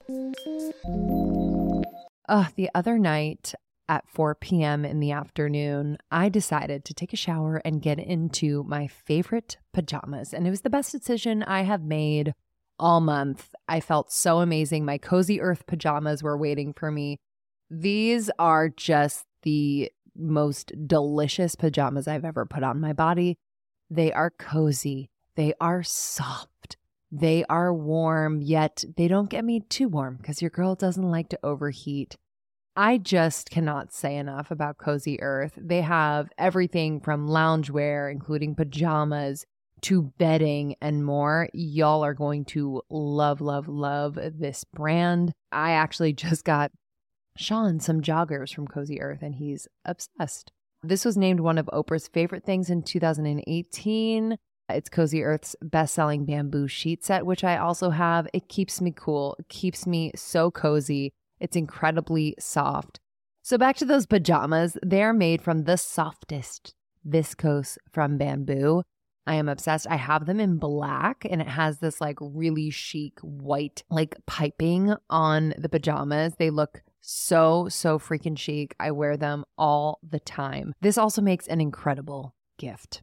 [2.29, 3.53] Uh, the other night
[3.89, 4.85] at 4 p.m.
[4.85, 10.33] in the afternoon, I decided to take a shower and get into my favorite pajamas.
[10.33, 12.33] And it was the best decision I have made
[12.79, 13.53] all month.
[13.67, 14.85] I felt so amazing.
[14.85, 17.19] My cozy earth pajamas were waiting for me.
[17.69, 23.37] These are just the most delicious pajamas I've ever put on my body.
[23.89, 26.77] They are cozy, they are soft,
[27.11, 31.29] they are warm, yet they don't get me too warm because your girl doesn't like
[31.29, 32.17] to overheat.
[32.75, 35.53] I just cannot say enough about Cozy Earth.
[35.55, 39.45] They have everything from loungewear, including pajamas,
[39.83, 41.49] to bedding and more.
[41.53, 45.33] Y'all are going to love, love, love this brand.
[45.51, 46.71] I actually just got
[47.37, 50.51] Sean some joggers from Cozy Earth and he's obsessed.
[50.83, 54.37] This was named one of Oprah's favorite things in 2018.
[54.69, 58.27] It's Cozy Earth's best selling bamboo sheet set, which I also have.
[58.33, 61.13] It keeps me cool, keeps me so cozy.
[61.39, 62.99] It's incredibly soft.
[63.41, 66.73] So, back to those pajamas, they're made from the softest
[67.07, 68.83] viscose from bamboo.
[69.25, 69.87] I am obsessed.
[69.89, 74.95] I have them in black and it has this like really chic white like piping
[75.09, 76.35] on the pajamas.
[76.37, 78.75] They look so, so freaking chic.
[78.79, 80.73] I wear them all the time.
[80.81, 83.01] This also makes an incredible gift.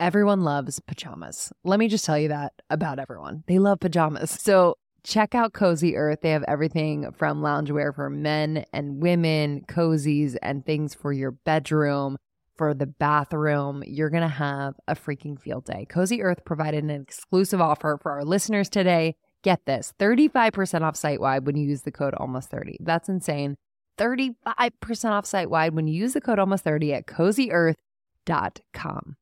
[0.00, 1.52] Everyone loves pajamas.
[1.64, 3.42] Let me just tell you that about everyone.
[3.48, 4.30] They love pajamas.
[4.30, 6.20] So check out Cozy Earth.
[6.22, 12.16] They have everything from loungewear for men and women, cozies, and things for your bedroom,
[12.58, 13.82] for the bathroom.
[13.86, 15.86] You're going to have a freaking field day.
[15.88, 19.14] Cozy Earth provided an exclusive offer for our listeners today.
[19.42, 22.78] Get this 35% off site wide when you use the code almost 30.
[22.80, 23.56] That's insane.
[23.98, 29.16] 35% off site wide when you use the code almost 30 at cozyearth.com.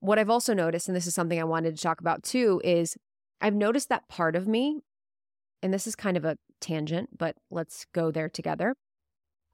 [0.00, 2.96] What I've also noticed, and this is something I wanted to talk about too, is
[3.40, 4.80] I've noticed that part of me,
[5.62, 8.74] and this is kind of a tangent, but let's go there together.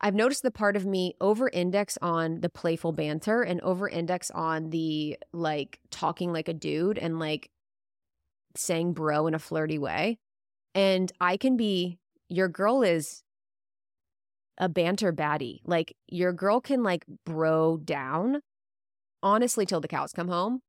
[0.01, 4.31] I've noticed the part of me over index on the playful banter and over index
[4.31, 7.51] on the like talking like a dude and like
[8.57, 10.19] saying bro in a flirty way.
[10.75, 13.23] And I can be, your girl is
[14.57, 15.61] a banter baddie.
[15.65, 18.41] Like your girl can like bro down
[19.23, 20.61] honestly till the cows come home.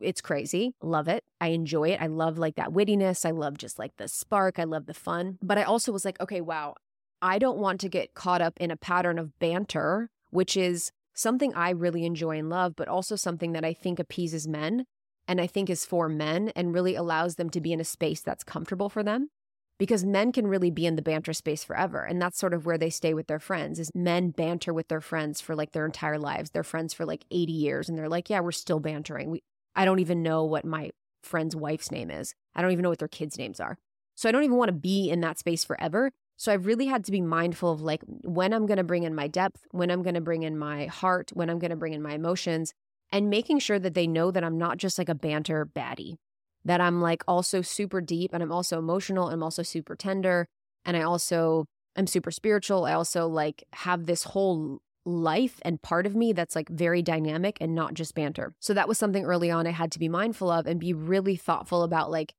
[0.00, 0.74] It's crazy.
[0.82, 1.22] Love it.
[1.40, 2.02] I enjoy it.
[2.02, 3.24] I love like that wittiness.
[3.24, 4.58] I love just like the spark.
[4.58, 5.38] I love the fun.
[5.40, 6.74] But I also was like, okay, wow,
[7.22, 11.54] I don't want to get caught up in a pattern of banter, which is something
[11.54, 14.84] I really enjoy and love, but also something that I think appeases men
[15.26, 18.20] and I think is for men and really allows them to be in a space
[18.20, 19.30] that's comfortable for them.
[19.76, 22.04] Because men can really be in the banter space forever.
[22.04, 25.00] And that's sort of where they stay with their friends is men banter with their
[25.00, 26.50] friends for like their entire lives.
[26.50, 29.30] They're friends for like 80 years and they're like, yeah, we're still bantering.
[29.30, 29.42] We
[29.74, 30.90] I don't even know what my
[31.24, 32.34] friend's wife's name is.
[32.54, 33.76] I don't even know what their kids' names are.
[34.14, 36.12] So I don't even want to be in that space forever.
[36.36, 39.14] So I've really had to be mindful of like when I'm going to bring in
[39.14, 41.92] my depth, when I'm going to bring in my heart, when I'm going to bring
[41.92, 42.72] in my emotions,
[43.12, 46.16] and making sure that they know that I'm not just like a banter baddie,
[46.64, 49.26] that I'm like also super deep and I'm also emotional.
[49.26, 50.46] And I'm also super tender.
[50.84, 51.66] And I also
[51.96, 52.84] I'm super spiritual.
[52.84, 57.58] I also like have this whole life and part of me that's like very dynamic
[57.60, 58.54] and not just banter.
[58.58, 61.36] So that was something early on I had to be mindful of and be really
[61.36, 62.34] thoughtful about like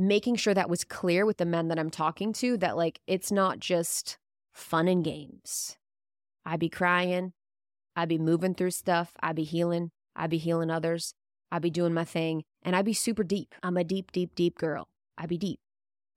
[0.00, 3.30] making sure that was clear with the men that I'm talking to that like it's
[3.30, 4.18] not just
[4.52, 5.76] fun and games.
[6.44, 7.32] I be crying,
[7.94, 11.14] I be moving through stuff, I be healing, I be healing others,
[11.52, 13.54] I be doing my thing, and I be super deep.
[13.62, 14.88] I'm a deep, deep, deep girl.
[15.18, 15.60] I be deep.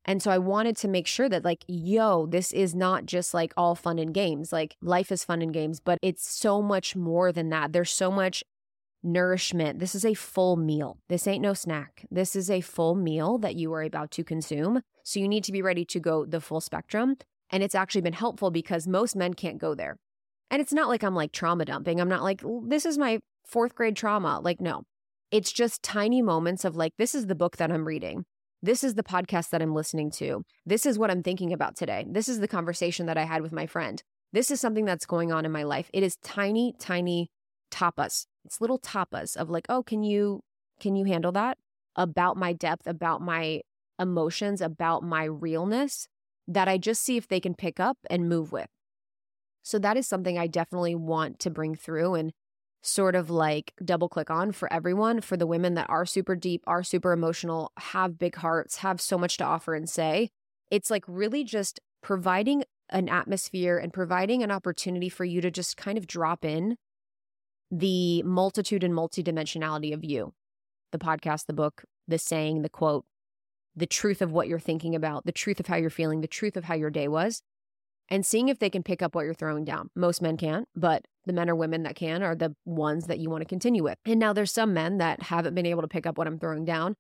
[0.06, 3.54] And so I wanted to make sure that, like, yo, this is not just like
[3.56, 4.52] all fun and games.
[4.52, 7.72] Like, life is fun and games, but it's so much more than that.
[7.72, 8.44] There's so much
[9.04, 9.80] nourishment.
[9.80, 10.98] This is a full meal.
[11.10, 12.06] This ain't no snack.
[12.10, 14.82] This is a full meal that you are about to consume.
[15.04, 17.18] So you need to be ready to go the full spectrum.
[17.50, 19.98] And it's actually been helpful because most men can't go there.
[20.50, 22.00] And it's not like I'm like trauma dumping.
[22.00, 24.40] I'm not like, this is my fourth grade trauma.
[24.40, 24.84] Like, no,
[25.32, 28.26] it's just tiny moments of like, this is the book that I'm reading.
[28.62, 30.44] This is the podcast that I'm listening to.
[30.66, 32.06] This is what I'm thinking about today.
[32.08, 34.02] This is the conversation that I had with my friend.
[34.32, 35.90] This is something that's going on in my life.
[35.94, 37.30] It is tiny, tiny
[37.74, 40.42] tapas it's little tapas of like, oh, can you
[40.80, 41.58] can you handle that?
[41.96, 43.62] About my depth, about my
[44.00, 46.08] emotions, about my realness
[46.48, 48.68] that I just see if they can pick up and move with.
[49.62, 52.34] So that is something I definitely want to bring through and
[52.82, 56.62] sort of like double click on for everyone, for the women that are super deep,
[56.68, 60.30] are super emotional, have big hearts, have so much to offer and say.
[60.70, 65.78] It's like really just providing an atmosphere and providing an opportunity for you to just
[65.78, 66.76] kind of drop in
[67.76, 70.34] the multitude and multidimensionality of you
[70.92, 73.04] the podcast, the book, the saying, the quote,
[73.76, 76.56] the truth of what you're thinking about, the truth of how you're feeling, the truth
[76.56, 77.42] of how your day was,
[78.10, 79.90] and seeing if they can pick up what you're throwing down.
[79.96, 83.32] Most men can't, but the men or women that can are the ones that you
[83.32, 83.98] want to continue with.
[84.06, 86.66] And now there's some men that haven't been able to pick up what I'm throwing
[86.66, 86.94] down.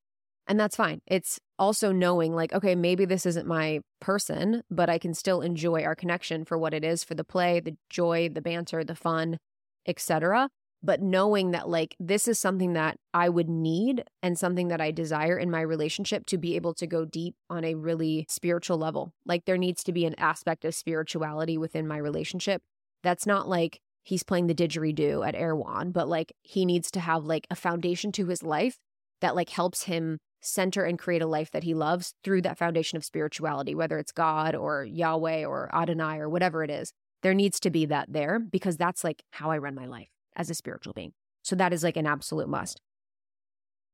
[0.47, 1.01] And that's fine.
[1.05, 5.83] It's also knowing, like, okay, maybe this isn't my person, but I can still enjoy
[5.83, 9.37] our connection for what it is for the play, the joy, the banter, the fun,
[9.85, 10.49] etc
[10.83, 14.91] but knowing that like this is something that I would need and something that I
[14.91, 19.13] desire in my relationship to be able to go deep on a really spiritual level.
[19.25, 22.61] Like there needs to be an aspect of spirituality within my relationship.
[23.01, 27.23] That's not like he's playing the didgeridoo at Erewhon, but like he needs to have
[27.23, 28.77] like a foundation to his life
[29.21, 32.97] that like helps him center and create a life that he loves through that foundation
[32.97, 36.91] of spirituality, whether it's God or Yahweh or Adonai or whatever it is.
[37.21, 40.49] There needs to be that there because that's like how I run my life as
[40.49, 41.13] a spiritual being.
[41.43, 42.79] So that is like an absolute must.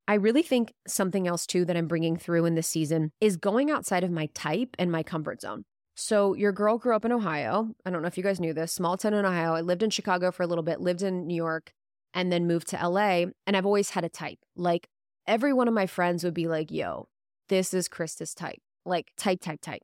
[0.07, 3.69] I really think something else too that I'm bringing through in this season is going
[3.69, 5.65] outside of my type and my comfort zone.
[5.95, 7.75] So, your girl grew up in Ohio.
[7.85, 9.53] I don't know if you guys knew this, small town in Ohio.
[9.53, 11.73] I lived in Chicago for a little bit, lived in New York,
[12.13, 13.25] and then moved to LA.
[13.45, 14.39] And I've always had a type.
[14.55, 14.87] Like,
[15.27, 17.09] every one of my friends would be like, yo,
[17.49, 19.81] this is Krista's type, like, type, type, type.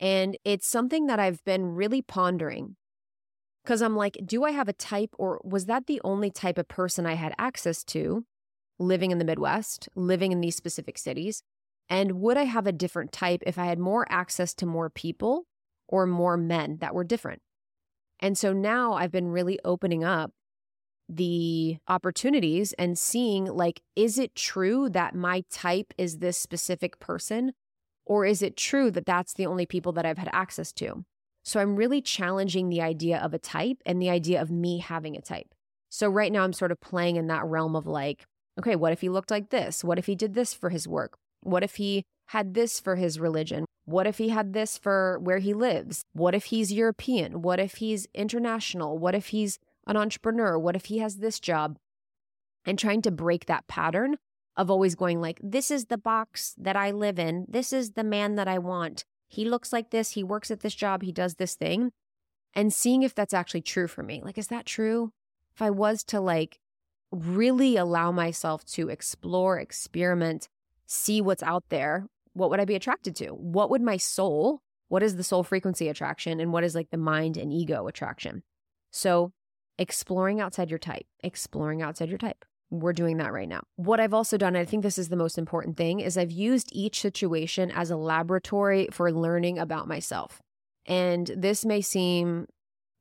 [0.00, 2.76] And it's something that I've been really pondering
[3.68, 6.68] because I'm like, do I have a type, or was that the only type of
[6.68, 8.24] person I had access to
[8.78, 11.42] living in the Midwest, living in these specific cities?
[11.86, 15.44] And would I have a different type if I had more access to more people
[15.86, 17.42] or more men that were different.
[18.20, 20.30] And so now I've been really opening up
[21.06, 27.52] the opportunities and seeing like, is it true that my type is this specific person?
[28.06, 31.04] Or is it true that that's the only people that I've had access to?
[31.48, 35.16] So I'm really challenging the idea of a type and the idea of me having
[35.16, 35.54] a type.
[35.88, 38.26] So right now I'm sort of playing in that realm of like,
[38.58, 39.82] okay, what if he looked like this?
[39.82, 41.16] What if he did this for his work?
[41.42, 43.64] What if he had this for his religion?
[43.86, 46.02] What if he had this for where he lives?
[46.12, 47.40] What if he's European?
[47.40, 48.98] What if he's international?
[48.98, 50.58] What if he's an entrepreneur?
[50.58, 51.78] What if he has this job?
[52.66, 54.18] And trying to break that pattern
[54.54, 57.46] of always going like, this is the box that I live in.
[57.48, 59.06] This is the man that I want.
[59.28, 60.12] He looks like this.
[60.12, 61.02] He works at this job.
[61.02, 61.92] He does this thing.
[62.54, 64.22] And seeing if that's actually true for me.
[64.24, 65.12] Like, is that true?
[65.54, 66.58] If I was to like
[67.10, 70.48] really allow myself to explore, experiment,
[70.86, 72.06] see what's out there
[72.38, 73.30] what would I be attracted to?
[73.30, 76.96] What would my soul, what is the soul frequency attraction and what is like the
[76.96, 78.42] mind and ego attraction?
[78.92, 79.32] So
[79.78, 82.44] exploring outside your type, exploring outside your type.
[82.70, 83.62] We're doing that right now.
[83.76, 86.68] What I've also done, I think this is the most important thing, is I've used
[86.72, 90.40] each situation as a laboratory for learning about myself.
[90.86, 92.46] And this may seem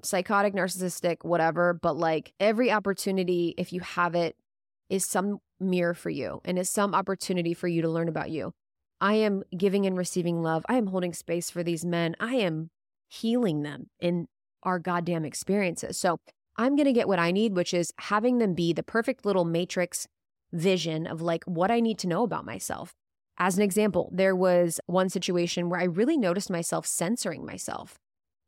[0.03, 4.36] psychotic, narcissistic, whatever, but like every opportunity, if you have it,
[4.89, 8.51] is some mirror for you and is some opportunity for you to learn about you.
[9.01, 10.65] I am giving and receiving love.
[10.69, 12.15] I am holding space for these men.
[12.19, 12.69] I am
[13.10, 14.27] healing them in
[14.63, 15.97] our goddamn experiences.
[15.97, 16.19] So
[16.58, 19.46] I'm going to get what I need, which is having them be the perfect little
[19.46, 20.08] matrix
[20.52, 22.93] vision of like what I need to know about myself.
[23.38, 28.00] As an example, there was one situation where I really noticed myself censoring myself.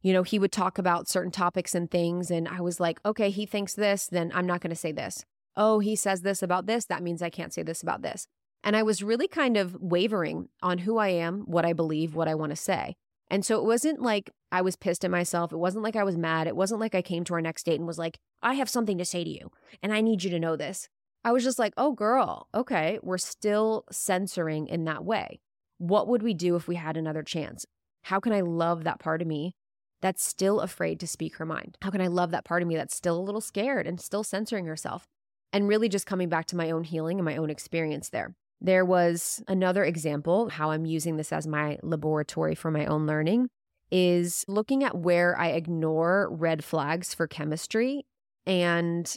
[0.01, 3.29] You know, he would talk about certain topics and things, and I was like, okay,
[3.29, 5.25] he thinks this, then I'm not going to say this.
[5.55, 6.85] Oh, he says this about this.
[6.85, 8.25] That means I can't say this about this.
[8.63, 12.27] And I was really kind of wavering on who I am, what I believe, what
[12.27, 12.95] I want to say.
[13.29, 15.51] And so it wasn't like I was pissed at myself.
[15.51, 16.47] It wasn't like I was mad.
[16.47, 18.97] It wasn't like I came to our next date and was like, I have something
[18.97, 19.51] to say to you
[19.83, 20.89] and I need you to know this.
[21.23, 25.41] I was just like, oh, girl, okay, we're still censoring in that way.
[25.77, 27.65] What would we do if we had another chance?
[28.03, 29.53] How can I love that part of me
[30.01, 31.77] that's still afraid to speak her mind?
[31.81, 34.23] How can I love that part of me that's still a little scared and still
[34.23, 35.07] censoring herself?
[35.51, 38.35] And really just coming back to my own healing and my own experience there.
[38.61, 43.49] There was another example, how I'm using this as my laboratory for my own learning,
[43.91, 48.05] is looking at where I ignore red flags for chemistry
[48.45, 49.11] and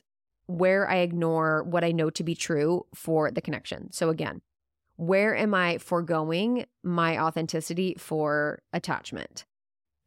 [0.47, 3.93] where I ignore what I know to be true for the connection.
[3.93, 4.43] So, again,
[4.97, 9.45] where am I foregoing my authenticity for attachment?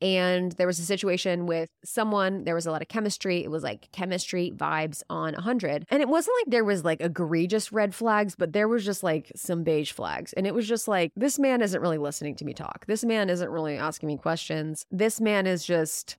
[0.05, 3.43] And there was a situation with someone, there was a lot of chemistry.
[3.43, 5.87] It was like chemistry vibes on 100.
[5.89, 9.31] And it wasn't like there was like egregious red flags, but there was just like
[9.35, 10.31] some beige flags.
[10.33, 12.85] And it was just like, this man isn't really listening to me talk.
[12.85, 14.85] This man isn't really asking me questions.
[14.91, 16.17] This man is just,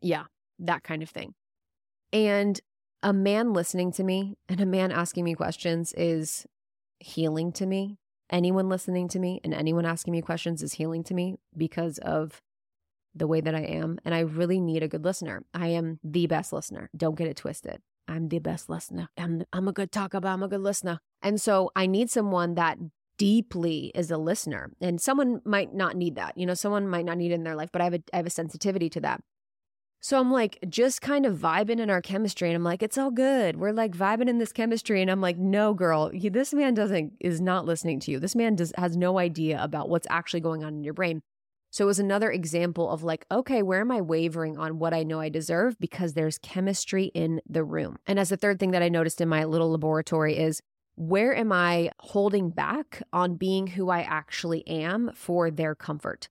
[0.00, 0.24] yeah,
[0.60, 1.34] that kind of thing.
[2.14, 2.58] And
[3.02, 6.46] a man listening to me and a man asking me questions is
[6.98, 7.98] healing to me
[8.30, 12.40] anyone listening to me and anyone asking me questions is healing to me because of
[13.14, 13.98] the way that I am.
[14.04, 15.42] And I really need a good listener.
[15.54, 16.90] I am the best listener.
[16.96, 17.80] Don't get it twisted.
[18.08, 19.08] I'm the best listener.
[19.16, 21.00] I'm, I'm a good talker, but I'm a good listener.
[21.22, 22.78] And so I need someone that
[23.18, 24.70] deeply is a listener.
[24.80, 26.36] And someone might not need that.
[26.36, 28.16] You know, someone might not need it in their life, but I have a, I
[28.18, 29.22] have a sensitivity to that.
[30.06, 32.48] So I'm like, just kind of vibing in our chemistry.
[32.48, 33.56] And I'm like, it's all good.
[33.56, 35.02] We're like vibing in this chemistry.
[35.02, 38.20] And I'm like, no, girl, he, this man doesn't, is not listening to you.
[38.20, 41.22] This man does, has no idea about what's actually going on in your brain.
[41.72, 45.02] So it was another example of like, okay, where am I wavering on what I
[45.02, 45.76] know I deserve?
[45.80, 47.96] Because there's chemistry in the room.
[48.06, 50.62] And as the third thing that I noticed in my little laboratory is,
[50.94, 56.28] where am I holding back on being who I actually am for their comfort?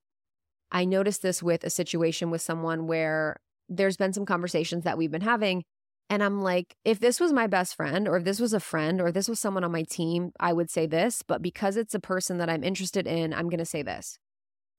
[0.72, 3.36] I noticed this with a situation with someone where
[3.70, 5.64] there's been some conversations that we've been having
[6.10, 9.02] And I'm like, if this was my best friend, or if this was a friend,
[9.02, 11.24] or this was someone on my team, I would say this.
[11.24, 14.18] But because it's a person that I'm interested in, I'm going to say this.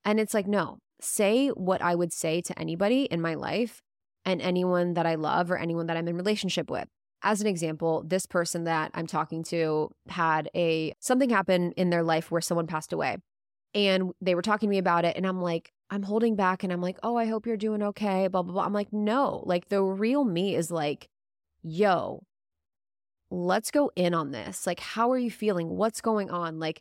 [0.04, 3.80] And it's like, no, say what I would say to anybody in my life
[4.24, 6.86] and anyone that I love or anyone that I'm in relationship with.
[7.22, 12.04] As an example, this person that I'm talking to had a something happen in their
[12.04, 13.16] life where someone passed away.
[13.74, 16.72] And they were talking to me about it and I'm like, I'm holding back and
[16.72, 18.64] I'm like, "Oh, I hope you're doing okay." blah blah blah.
[18.64, 21.08] I'm like, "No, like the real me is like,
[21.62, 22.22] yo,
[23.30, 24.66] let's go in on this.
[24.66, 25.68] Like, how are you feeling?
[25.68, 26.58] What's going on?
[26.58, 26.80] Like,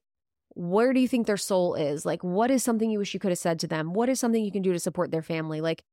[0.55, 2.05] where do you think their soul is?
[2.05, 3.93] Like, what is something you wish you could have said to them?
[3.93, 5.61] What is something you can do to support their family?
[5.61, 5.83] Like,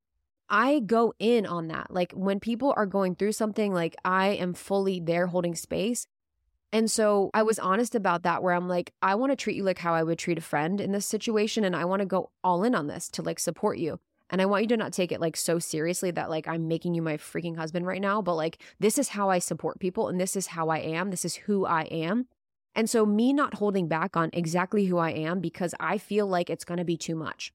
[0.49, 1.89] I go in on that.
[1.91, 6.07] Like, when people are going through something, like, I am fully there holding space.
[6.73, 9.63] And so I was honest about that, where I'm like, I want to treat you
[9.63, 11.65] like how I would treat a friend in this situation.
[11.65, 14.01] And I want to go all in on this to like support you.
[14.31, 16.95] And I want you to not take it like so seriously that like I'm making
[16.95, 20.19] you my freaking husband right now, but like this is how I support people and
[20.19, 21.11] this is how I am.
[21.11, 22.27] This is who I am.
[22.75, 26.49] And so, me not holding back on exactly who I am because I feel like
[26.49, 27.53] it's going to be too much.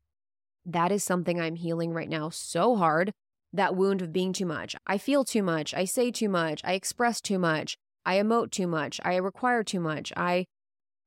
[0.63, 3.11] That is something I'm healing right now so hard.
[3.51, 4.76] That wound of being too much.
[4.86, 5.74] I feel too much.
[5.74, 6.61] I say too much.
[6.63, 7.78] I express too much.
[8.07, 9.01] I emote too much.
[9.03, 10.13] I require too much.
[10.15, 10.45] I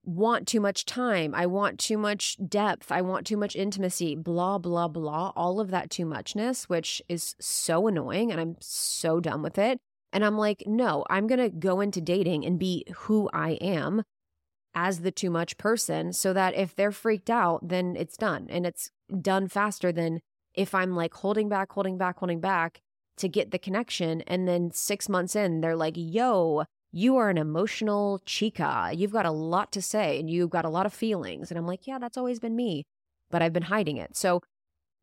[0.04, 1.34] want too much time.
[1.34, 2.92] I want too much depth.
[2.92, 5.32] I want too much intimacy, blah, blah, blah.
[5.34, 8.30] All of that too muchness, which is so annoying.
[8.30, 9.78] And I'm so done with it.
[10.12, 14.02] And I'm like, no, I'm going to go into dating and be who I am
[14.74, 18.46] as the too much person so that if they're freaked out, then it's done.
[18.50, 18.90] And it's
[19.22, 20.20] done faster than
[20.52, 22.80] if I'm like holding back, holding back, holding back
[23.16, 24.20] to get the connection.
[24.22, 28.90] And then six months in, they're like, yo, you are an emotional chica.
[28.92, 31.50] You've got a lot to say and you've got a lot of feelings.
[31.50, 32.86] And I'm like, yeah, that's always been me,
[33.30, 34.16] but I've been hiding it.
[34.16, 34.42] So,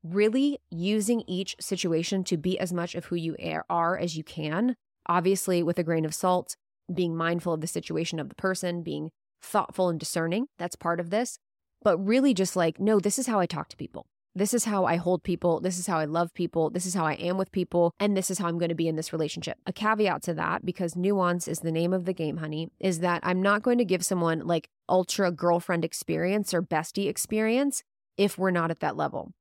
[0.04, 3.36] really using each situation to be as much of who you
[3.70, 4.76] are as you can,
[5.08, 6.56] obviously with a grain of salt,
[6.94, 9.10] being mindful of the situation of the person, being
[9.42, 10.48] thoughtful and discerning.
[10.58, 11.40] That's part of this.
[11.82, 14.08] But really just like, no, this is how I talk to people.
[14.38, 15.60] This is how I hold people.
[15.60, 16.70] This is how I love people.
[16.70, 17.96] This is how I am with people.
[18.00, 19.58] And this is how I'm going to be in this relationship.
[19.66, 23.22] A caveat to that, because nuance is the name of the game, honey, is that
[23.24, 27.82] I'm not going to give someone like ultra girlfriend experience or bestie experience
[28.16, 29.34] if we're not at that level.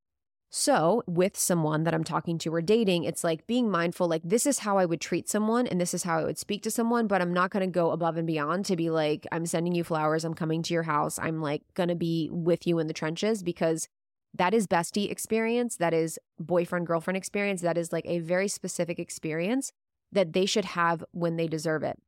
[0.49, 4.47] So, with someone that I'm talking to or dating, it's like being mindful like, this
[4.47, 7.07] is how I would treat someone and this is how I would speak to someone,
[7.07, 9.85] but I'm not going to go above and beyond to be like, I'm sending you
[9.85, 12.95] flowers, I'm coming to your house, I'm like going to be with you in the
[12.95, 13.89] trenches because
[14.37, 18.99] that is bestie experience, that is boyfriend girlfriend experience, that is like a very specific
[18.99, 19.73] experience
[20.13, 21.99] that they should have when they deserve it.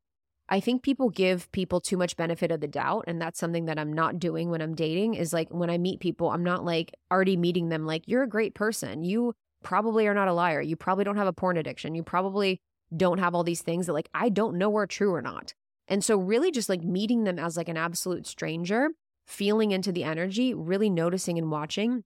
[0.48, 3.04] I think people give people too much benefit of the doubt.
[3.06, 6.00] And that's something that I'm not doing when I'm dating is like when I meet
[6.00, 9.04] people, I'm not like already meeting them like, you're a great person.
[9.04, 10.62] You probably are not a liar.
[10.62, 11.94] You probably don't have a porn addiction.
[11.94, 12.60] You probably
[12.96, 15.52] don't have all these things that like I don't know are true or not.
[15.86, 18.90] And so, really, just like meeting them as like an absolute stranger,
[19.26, 22.04] feeling into the energy, really noticing and watching,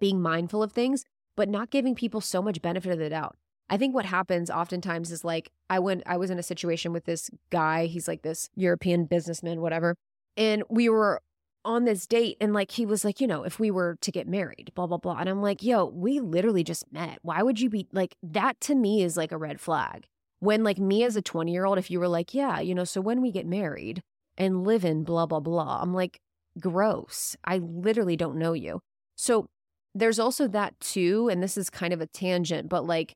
[0.00, 1.04] being mindful of things,
[1.36, 3.36] but not giving people so much benefit of the doubt.
[3.70, 7.04] I think what happens oftentimes is like I went I was in a situation with
[7.04, 9.94] this guy, he's like this European businessman whatever.
[10.36, 11.22] And we were
[11.64, 14.26] on this date and like he was like, you know, if we were to get
[14.26, 15.18] married, blah blah blah.
[15.18, 17.18] And I'm like, "Yo, we literally just met.
[17.22, 20.06] Why would you be like that to me is like a red flag."
[20.40, 23.20] When like me as a 20-year-old if you were like, "Yeah, you know, so when
[23.22, 24.02] we get married
[24.36, 26.20] and live in blah blah blah." I'm like,
[26.58, 27.36] "Gross.
[27.44, 28.80] I literally don't know you."
[29.16, 29.48] So
[29.94, 33.14] there's also that too, and this is kind of a tangent, but like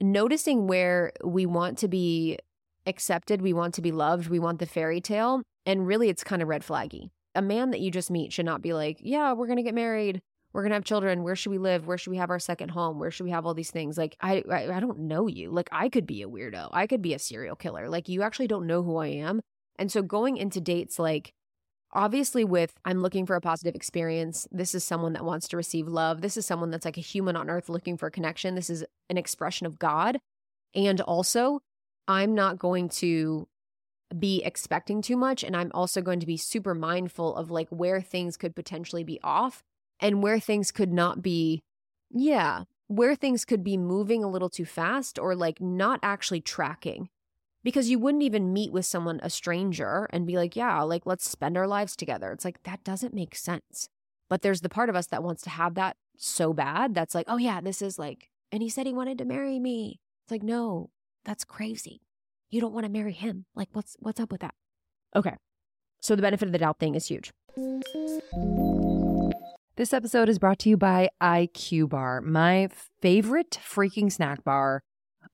[0.00, 2.38] noticing where we want to be
[2.86, 6.42] accepted, we want to be loved, we want the fairy tale, and really it's kind
[6.42, 7.10] of red flaggy.
[7.34, 9.74] A man that you just meet should not be like, yeah, we're going to get
[9.74, 10.20] married.
[10.52, 11.24] We're going to have children.
[11.24, 11.88] Where should we live?
[11.88, 13.00] Where should we have our second home?
[13.00, 13.98] Where should we have all these things?
[13.98, 15.50] Like, I, I, I don't know you.
[15.50, 16.68] Like, I could be a weirdo.
[16.72, 17.88] I could be a serial killer.
[17.88, 19.40] Like, you actually don't know who I am.
[19.80, 21.32] And so going into dates, like,
[21.94, 24.46] obviously with i'm looking for a positive experience.
[24.50, 26.20] This is someone that wants to receive love.
[26.20, 28.54] This is someone that's like a human on earth looking for a connection.
[28.54, 30.18] This is an expression of god.
[30.74, 31.60] And also
[32.08, 33.46] i'm not going to
[34.18, 38.00] be expecting too much and i'm also going to be super mindful of like where
[38.00, 39.62] things could potentially be off
[40.00, 41.62] and where things could not be
[42.10, 47.08] yeah where things could be moving a little too fast or like not actually tracking
[47.64, 51.28] because you wouldn't even meet with someone, a stranger, and be like, yeah, like let's
[51.28, 52.30] spend our lives together.
[52.30, 53.88] It's like, that doesn't make sense.
[54.28, 57.26] But there's the part of us that wants to have that so bad that's like,
[57.28, 60.00] oh, yeah, this is like, and he said he wanted to marry me.
[60.24, 60.90] It's like, no,
[61.24, 62.02] that's crazy.
[62.50, 63.46] You don't want to marry him.
[63.54, 64.54] Like, what's what's up with that?
[65.16, 65.34] Okay.
[66.00, 67.32] So the benefit of the doubt thing is huge.
[69.76, 72.68] This episode is brought to you by IQ Bar, my
[73.00, 74.82] favorite freaking snack bar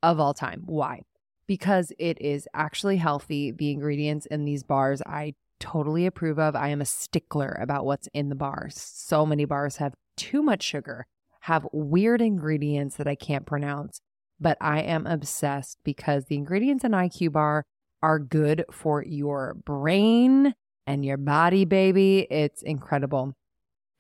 [0.02, 0.62] of all time.
[0.64, 1.02] Why?
[1.50, 3.50] Because it is actually healthy.
[3.50, 6.54] The ingredients in these bars I totally approve of.
[6.54, 8.80] I am a stickler about what's in the bars.
[8.80, 11.08] So many bars have too much sugar,
[11.40, 14.00] have weird ingredients that I can't pronounce,
[14.38, 17.64] but I am obsessed because the ingredients in IQ bar
[18.00, 20.54] are good for your brain
[20.86, 22.28] and your body, baby.
[22.30, 23.34] It's incredible.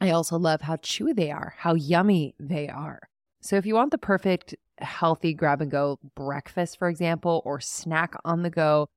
[0.00, 3.00] I also love how chewy they are, how yummy they are.
[3.42, 8.14] So if you want the perfect healthy grab and go breakfast, for example, or snack
[8.24, 8.88] on the go,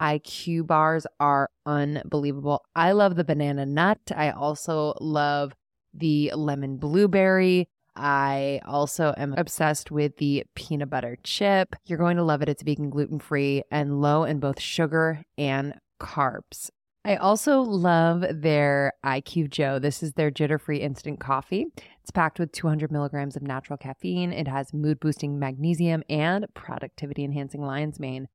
[0.00, 2.64] IQ bars are unbelievable.
[2.74, 3.98] I love the banana nut.
[4.14, 5.54] I also love
[5.92, 7.68] the lemon blueberry.
[7.96, 11.74] I also am obsessed with the peanut butter chip.
[11.84, 12.48] You're going to love it.
[12.48, 16.70] It's vegan, gluten free, and low in both sugar and carbs.
[17.04, 19.78] I also love their IQ Joe.
[19.78, 21.66] This is their jitter free instant coffee.
[22.02, 24.32] It's packed with 200 milligrams of natural caffeine.
[24.32, 28.28] It has mood boosting magnesium and productivity enhancing lion's mane.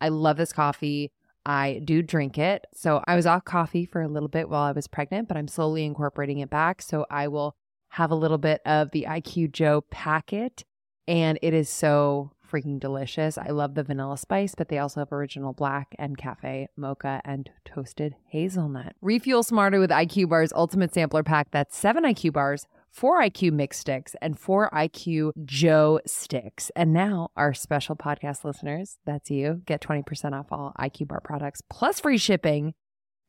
[0.00, 1.12] I love this coffee.
[1.44, 2.66] I do drink it.
[2.74, 5.48] So I was off coffee for a little bit while I was pregnant, but I'm
[5.48, 6.82] slowly incorporating it back.
[6.82, 7.56] So I will
[7.90, 10.64] have a little bit of the IQ Joe packet,
[11.08, 13.38] and it is so freaking delicious.
[13.38, 17.50] I love the vanilla spice, but they also have original black and cafe mocha and
[17.64, 18.94] toasted hazelnut.
[19.00, 21.50] Refuel smarter with IQ Bar's ultimate sampler pack.
[21.50, 26.70] That's seven IQ bars, four IQ mix sticks, and four IQ Joe sticks.
[26.74, 31.62] And now, our special podcast listeners, that's you, get 20% off all IQ Bar products
[31.70, 32.74] plus free shipping.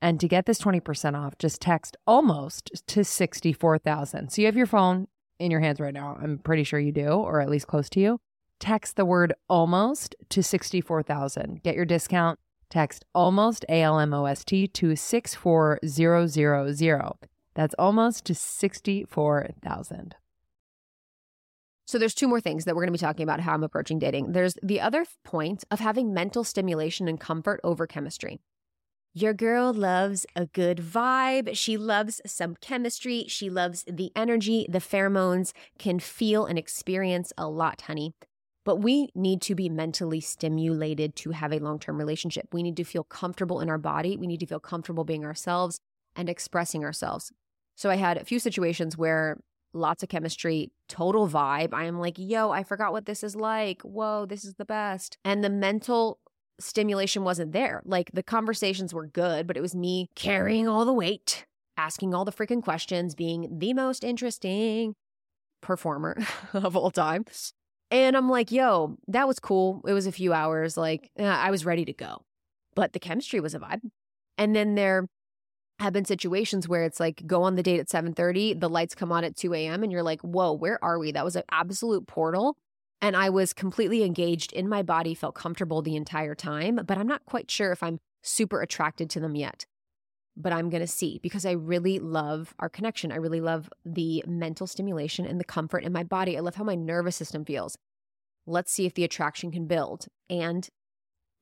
[0.02, 4.32] And to get this 20% off, just text almost to 64,000.
[4.32, 5.08] So you have your phone
[5.40, 6.18] in your hands right now.
[6.20, 8.20] I'm pretty sure you do, or at least close to you
[8.62, 11.62] text the word almost to 64,000.
[11.64, 12.40] Get your discount.
[12.70, 17.16] Text almost, A L M O S T, to 64000.
[17.54, 20.16] That's almost to 64,000.
[21.86, 24.00] So there's two more things that we're going to be talking about how I'm approaching
[24.00, 24.32] dating.
[24.32, 28.40] There's the other point of having mental stimulation and comfort over chemistry.
[29.14, 31.58] Your girl loves a good vibe.
[31.58, 33.26] She loves some chemistry.
[33.28, 38.14] She loves the energy, the pheromones, can feel and experience a lot, honey.
[38.64, 42.48] But we need to be mentally stimulated to have a long term relationship.
[42.52, 44.18] We need to feel comfortable in our body.
[44.18, 45.80] We need to feel comfortable being ourselves
[46.16, 47.32] and expressing ourselves.
[47.76, 49.40] So I had a few situations where
[49.74, 51.74] lots of chemistry, total vibe.
[51.74, 53.82] I am like, yo, I forgot what this is like.
[53.82, 55.18] Whoa, this is the best.
[55.24, 56.20] And the mental
[56.60, 57.82] stimulation wasn't there.
[57.86, 61.46] Like the conversations were good, but it was me carrying all the weight,
[61.78, 64.96] asking all the freaking questions, being the most interesting
[65.62, 66.18] performer
[66.54, 67.26] of all time.
[67.92, 69.82] And I'm like, yo, that was cool.
[69.86, 70.78] It was a few hours.
[70.78, 72.24] Like, uh, I was ready to go.
[72.74, 73.82] But the chemistry was a vibe.
[74.38, 75.08] And then there
[75.80, 79.12] have been situations where it's like go on the date at 7:30, the lights come
[79.12, 79.84] on at 2 a.m.
[79.84, 81.12] and you're like, whoa, where are we?
[81.12, 82.56] That was an absolute portal.
[83.02, 87.08] And I was completely engaged in my body, felt comfortable the entire time, but I'm
[87.08, 89.66] not quite sure if I'm super attracted to them yet.
[90.38, 93.12] But I'm going to see because I really love our connection.
[93.12, 96.38] I really love the mental stimulation and the comfort in my body.
[96.38, 97.78] I love how my nervous system feels.
[98.48, 100.08] Let's see if the attraction can build.
[100.30, 100.68] And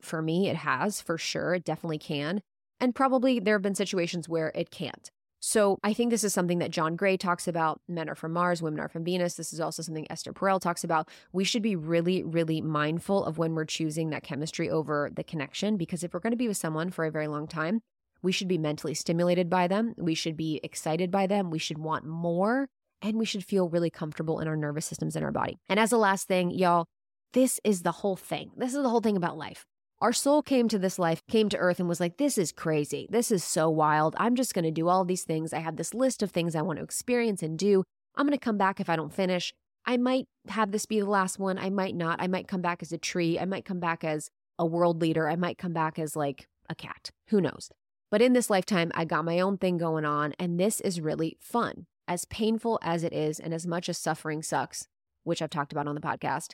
[0.01, 1.53] for me, it has for sure.
[1.53, 2.41] It definitely can.
[2.79, 5.11] And probably there have been situations where it can't.
[5.41, 7.79] So I think this is something that John Gray talks about.
[7.87, 9.35] Men are from Mars, women are from Venus.
[9.35, 11.07] This is also something Esther Perel talks about.
[11.31, 15.77] We should be really, really mindful of when we're choosing that chemistry over the connection,
[15.77, 17.81] because if we're going to be with someone for a very long time,
[18.21, 19.93] we should be mentally stimulated by them.
[19.97, 21.49] We should be excited by them.
[21.49, 22.67] We should want more
[23.01, 25.57] and we should feel really comfortable in our nervous systems and our body.
[25.69, 26.85] And as a last thing, y'all,
[27.33, 28.51] this is the whole thing.
[28.57, 29.65] This is the whole thing about life.
[30.01, 33.07] Our soul came to this life, came to earth, and was like, This is crazy.
[33.09, 34.15] This is so wild.
[34.17, 35.53] I'm just going to do all these things.
[35.53, 37.83] I have this list of things I want to experience and do.
[38.15, 39.53] I'm going to come back if I don't finish.
[39.85, 41.57] I might have this be the last one.
[41.57, 42.21] I might not.
[42.21, 43.37] I might come back as a tree.
[43.39, 45.27] I might come back as a world leader.
[45.27, 47.11] I might come back as like a cat.
[47.29, 47.69] Who knows?
[48.11, 51.37] But in this lifetime, I got my own thing going on, and this is really
[51.39, 51.85] fun.
[52.07, 54.87] As painful as it is, and as much as suffering sucks,
[55.23, 56.53] which I've talked about on the podcast,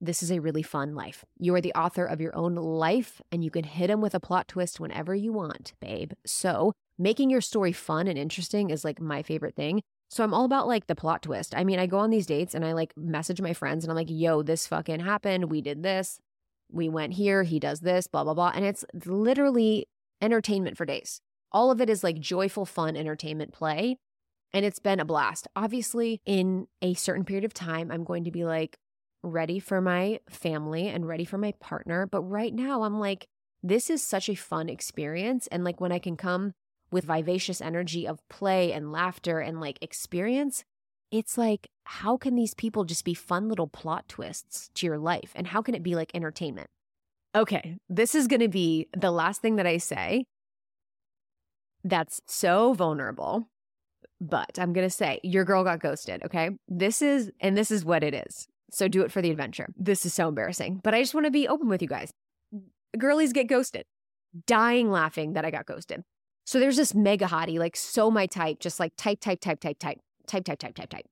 [0.00, 1.24] this is a really fun life.
[1.38, 4.20] You are the author of your own life, and you can hit them with a
[4.20, 6.12] plot twist whenever you want, babe.
[6.24, 9.82] So, making your story fun and interesting is like my favorite thing.
[10.08, 11.54] So, I'm all about like the plot twist.
[11.56, 13.96] I mean, I go on these dates and I like message my friends and I'm
[13.96, 15.50] like, yo, this fucking happened.
[15.50, 16.20] We did this.
[16.70, 17.42] We went here.
[17.42, 18.52] He does this, blah, blah, blah.
[18.54, 19.88] And it's literally
[20.20, 21.20] entertainment for days.
[21.52, 23.96] All of it is like joyful, fun entertainment play.
[24.52, 25.48] And it's been a blast.
[25.56, 28.78] Obviously, in a certain period of time, I'm going to be like,
[29.22, 32.06] ready for my family and ready for my partner.
[32.06, 33.26] But right now, I'm like,
[33.62, 35.46] this is such a fun experience.
[35.48, 36.52] And like when I can come
[36.90, 40.64] with vivacious energy of play and laughter and like experience,
[41.10, 45.32] it's like, how can these people just be fun little plot twists to your life?
[45.34, 46.68] And how can it be like entertainment?
[47.36, 50.24] Okay, this is going to be the last thing that I say
[51.84, 53.48] that's so vulnerable.
[54.18, 56.22] But I'm going to say, your girl got ghosted.
[56.24, 56.48] Okay.
[56.68, 58.48] This is, and this is what it is.
[58.70, 59.68] So do it for the adventure.
[59.76, 62.10] This is so embarrassing, but I just want to be open with you guys.
[62.96, 63.84] Girlies get ghosted,
[64.46, 66.02] dying laughing that I got ghosted.
[66.46, 69.78] So there's this mega hottie, like so my type, just like type, type, type, type,
[69.78, 71.06] type, type, type, type, type, type.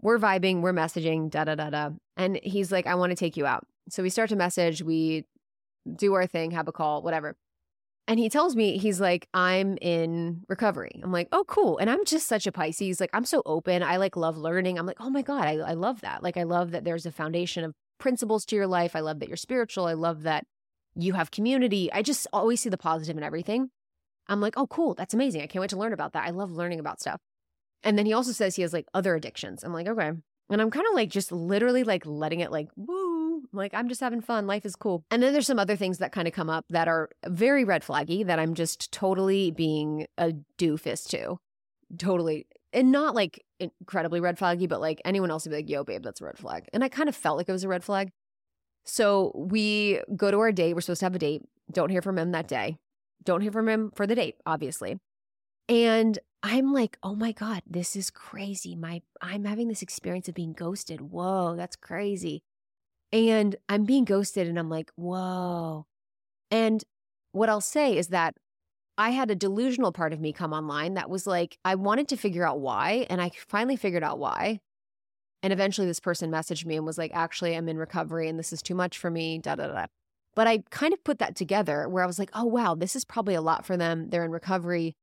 [0.00, 1.90] We're vibing, we're messaging, da da da da.
[2.16, 3.66] And he's like, I want to take you out.
[3.88, 5.24] So we start to message, we
[5.94, 7.36] do our thing, have a call, whatever.
[8.08, 11.00] And he tells me, he's like, I'm in recovery.
[11.02, 11.78] I'm like, oh, cool.
[11.78, 13.00] And I'm just such a Pisces.
[13.00, 13.82] Like, I'm so open.
[13.82, 14.78] I like love learning.
[14.78, 16.22] I'm like, oh my God, I, I love that.
[16.22, 18.94] Like, I love that there's a foundation of principles to your life.
[18.94, 19.86] I love that you're spiritual.
[19.86, 20.44] I love that
[20.94, 21.92] you have community.
[21.92, 23.70] I just always see the positive in everything.
[24.28, 24.94] I'm like, oh, cool.
[24.94, 25.42] That's amazing.
[25.42, 26.26] I can't wait to learn about that.
[26.26, 27.20] I love learning about stuff.
[27.82, 29.62] And then he also says he has like other addictions.
[29.64, 30.12] I'm like, okay.
[30.48, 33.05] And I'm kind of like just literally like letting it like woo,
[33.52, 34.46] like I'm just having fun.
[34.46, 35.04] Life is cool.
[35.10, 37.82] And then there's some other things that kind of come up that are very red
[37.82, 41.38] flaggy that I'm just totally being a doofus to.
[41.98, 42.46] Totally.
[42.72, 46.02] And not like incredibly red flaggy, but like anyone else would be like, yo, babe,
[46.02, 46.66] that's a red flag.
[46.72, 48.10] And I kind of felt like it was a red flag.
[48.84, 50.74] So we go to our date.
[50.74, 51.42] We're supposed to have a date.
[51.72, 52.78] Don't hear from him that day.
[53.24, 54.98] Don't hear from him for the date, obviously.
[55.68, 58.76] And I'm like, oh my God, this is crazy.
[58.76, 61.00] My I'm having this experience of being ghosted.
[61.00, 62.44] Whoa, that's crazy.
[63.16, 65.86] And I'm being ghosted and I'm like, whoa.
[66.50, 66.84] And
[67.32, 68.36] what I'll say is that
[68.98, 72.16] I had a delusional part of me come online that was like, I wanted to
[72.16, 73.06] figure out why.
[73.08, 74.60] And I finally figured out why.
[75.42, 78.52] And eventually this person messaged me and was like, actually, I'm in recovery and this
[78.52, 79.86] is too much for me, da da da.
[80.34, 83.04] But I kind of put that together where I was like, oh, wow, this is
[83.04, 84.10] probably a lot for them.
[84.10, 84.94] They're in recovery,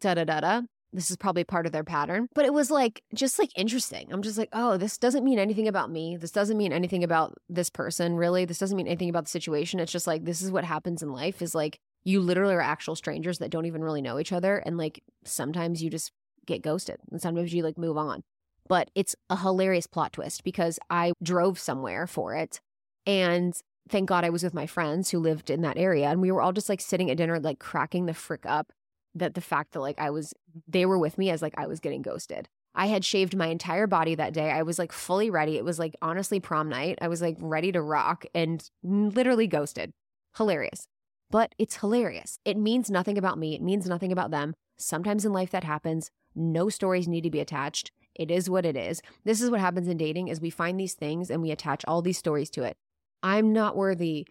[0.00, 0.62] da da da da.
[0.92, 2.28] This is probably part of their pattern.
[2.34, 4.12] But it was like, just like interesting.
[4.12, 6.16] I'm just like, oh, this doesn't mean anything about me.
[6.16, 8.44] This doesn't mean anything about this person, really.
[8.44, 9.80] This doesn't mean anything about the situation.
[9.80, 12.94] It's just like, this is what happens in life is like, you literally are actual
[12.94, 14.58] strangers that don't even really know each other.
[14.58, 16.12] And like, sometimes you just
[16.46, 18.22] get ghosted and sometimes you like move on.
[18.68, 22.60] But it's a hilarious plot twist because I drove somewhere for it
[23.06, 23.54] and
[23.88, 26.08] thank God I was with my friends who lived in that area.
[26.08, 28.72] And we were all just like sitting at dinner, like cracking the frick up
[29.18, 30.32] that the fact that like I was,
[30.68, 32.48] they were with me as like I was getting ghosted.
[32.74, 34.50] I had shaved my entire body that day.
[34.50, 35.56] I was like fully ready.
[35.56, 36.98] It was like honestly prom night.
[37.00, 39.92] I was like ready to rock and literally ghosted.
[40.36, 40.86] Hilarious.
[41.30, 42.38] But it's hilarious.
[42.44, 43.54] It means nothing about me.
[43.54, 44.54] It means nothing about them.
[44.76, 46.10] Sometimes in life that happens.
[46.34, 47.90] No stories need to be attached.
[48.14, 49.00] It is what it is.
[49.24, 52.02] This is what happens in dating is we find these things and we attach all
[52.02, 52.76] these stories to it.
[53.22, 54.26] I'm not worthy.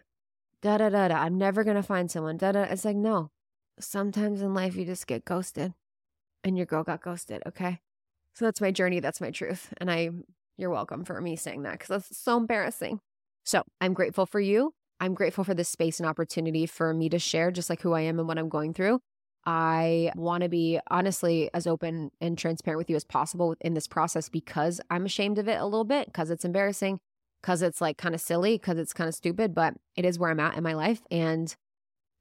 [0.61, 1.15] Da da da da.
[1.15, 2.37] I'm never gonna find someone.
[2.37, 2.63] Da da.
[2.63, 3.31] It's like no.
[3.79, 5.73] Sometimes in life you just get ghosted,
[6.43, 7.41] and your girl got ghosted.
[7.45, 7.79] Okay,
[8.33, 8.99] so that's my journey.
[8.99, 10.09] That's my truth, and I.
[10.57, 13.01] You're welcome for me saying that because that's so embarrassing.
[13.43, 14.73] So I'm grateful for you.
[15.01, 18.01] I'm grateful for this space and opportunity for me to share just like who I
[18.01, 19.01] am and what I'm going through.
[19.45, 23.87] I want to be honestly as open and transparent with you as possible in this
[23.87, 26.99] process because I'm ashamed of it a little bit because it's embarrassing
[27.41, 30.31] because it's like kind of silly, because it's kind of stupid, but it is where
[30.31, 31.01] I'm at in my life.
[31.11, 31.55] And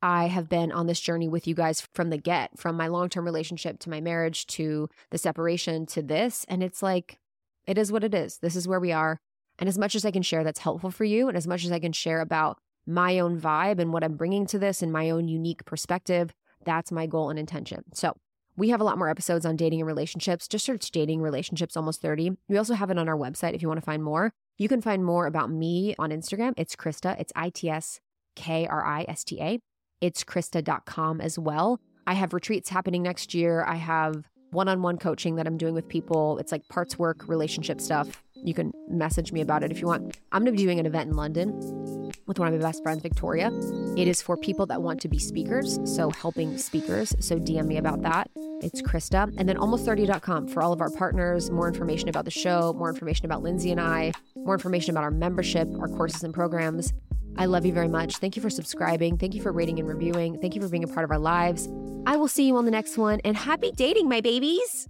[0.04, 3.08] I have been on this journey with you guys from the get, from my long
[3.08, 6.44] term relationship to my marriage to the separation to this.
[6.46, 7.18] And it's like,
[7.66, 8.36] it is what it is.
[8.36, 9.18] This is where we are.
[9.58, 11.72] And as much as I can share that's helpful for you, and as much as
[11.72, 15.08] I can share about my own vibe and what I'm bringing to this and my
[15.08, 16.34] own unique perspective,
[16.66, 17.84] that's my goal and intention.
[17.94, 18.14] So,
[18.56, 20.46] we have a lot more episodes on dating and relationships.
[20.46, 22.32] Just search dating relationships almost 30.
[22.48, 24.32] We also have it on our website if you want to find more.
[24.58, 26.52] You can find more about me on Instagram.
[26.56, 27.18] It's Krista.
[27.18, 28.00] It's I T S
[28.36, 29.60] K R I S T A.
[30.04, 31.80] It's Krista.com as well.
[32.06, 33.64] I have retreats happening next year.
[33.64, 36.36] I have one on one coaching that I'm doing with people.
[36.36, 38.22] It's like parts work, relationship stuff.
[38.34, 40.18] You can message me about it if you want.
[40.30, 43.00] I'm going to be doing an event in London with one of my best friends,
[43.00, 43.50] Victoria.
[43.96, 47.16] It is for people that want to be speakers, so helping speakers.
[47.20, 48.30] So DM me about that.
[48.60, 49.34] It's Krista.
[49.38, 53.24] And then almost30.com for all of our partners, more information about the show, more information
[53.24, 56.92] about Lindsey and I, more information about our membership, our courses and programs.
[57.36, 58.16] I love you very much.
[58.16, 59.18] Thank you for subscribing.
[59.18, 60.40] Thank you for rating and reviewing.
[60.40, 61.68] Thank you for being a part of our lives.
[62.06, 64.88] I will see you on the next one and happy dating, my babies.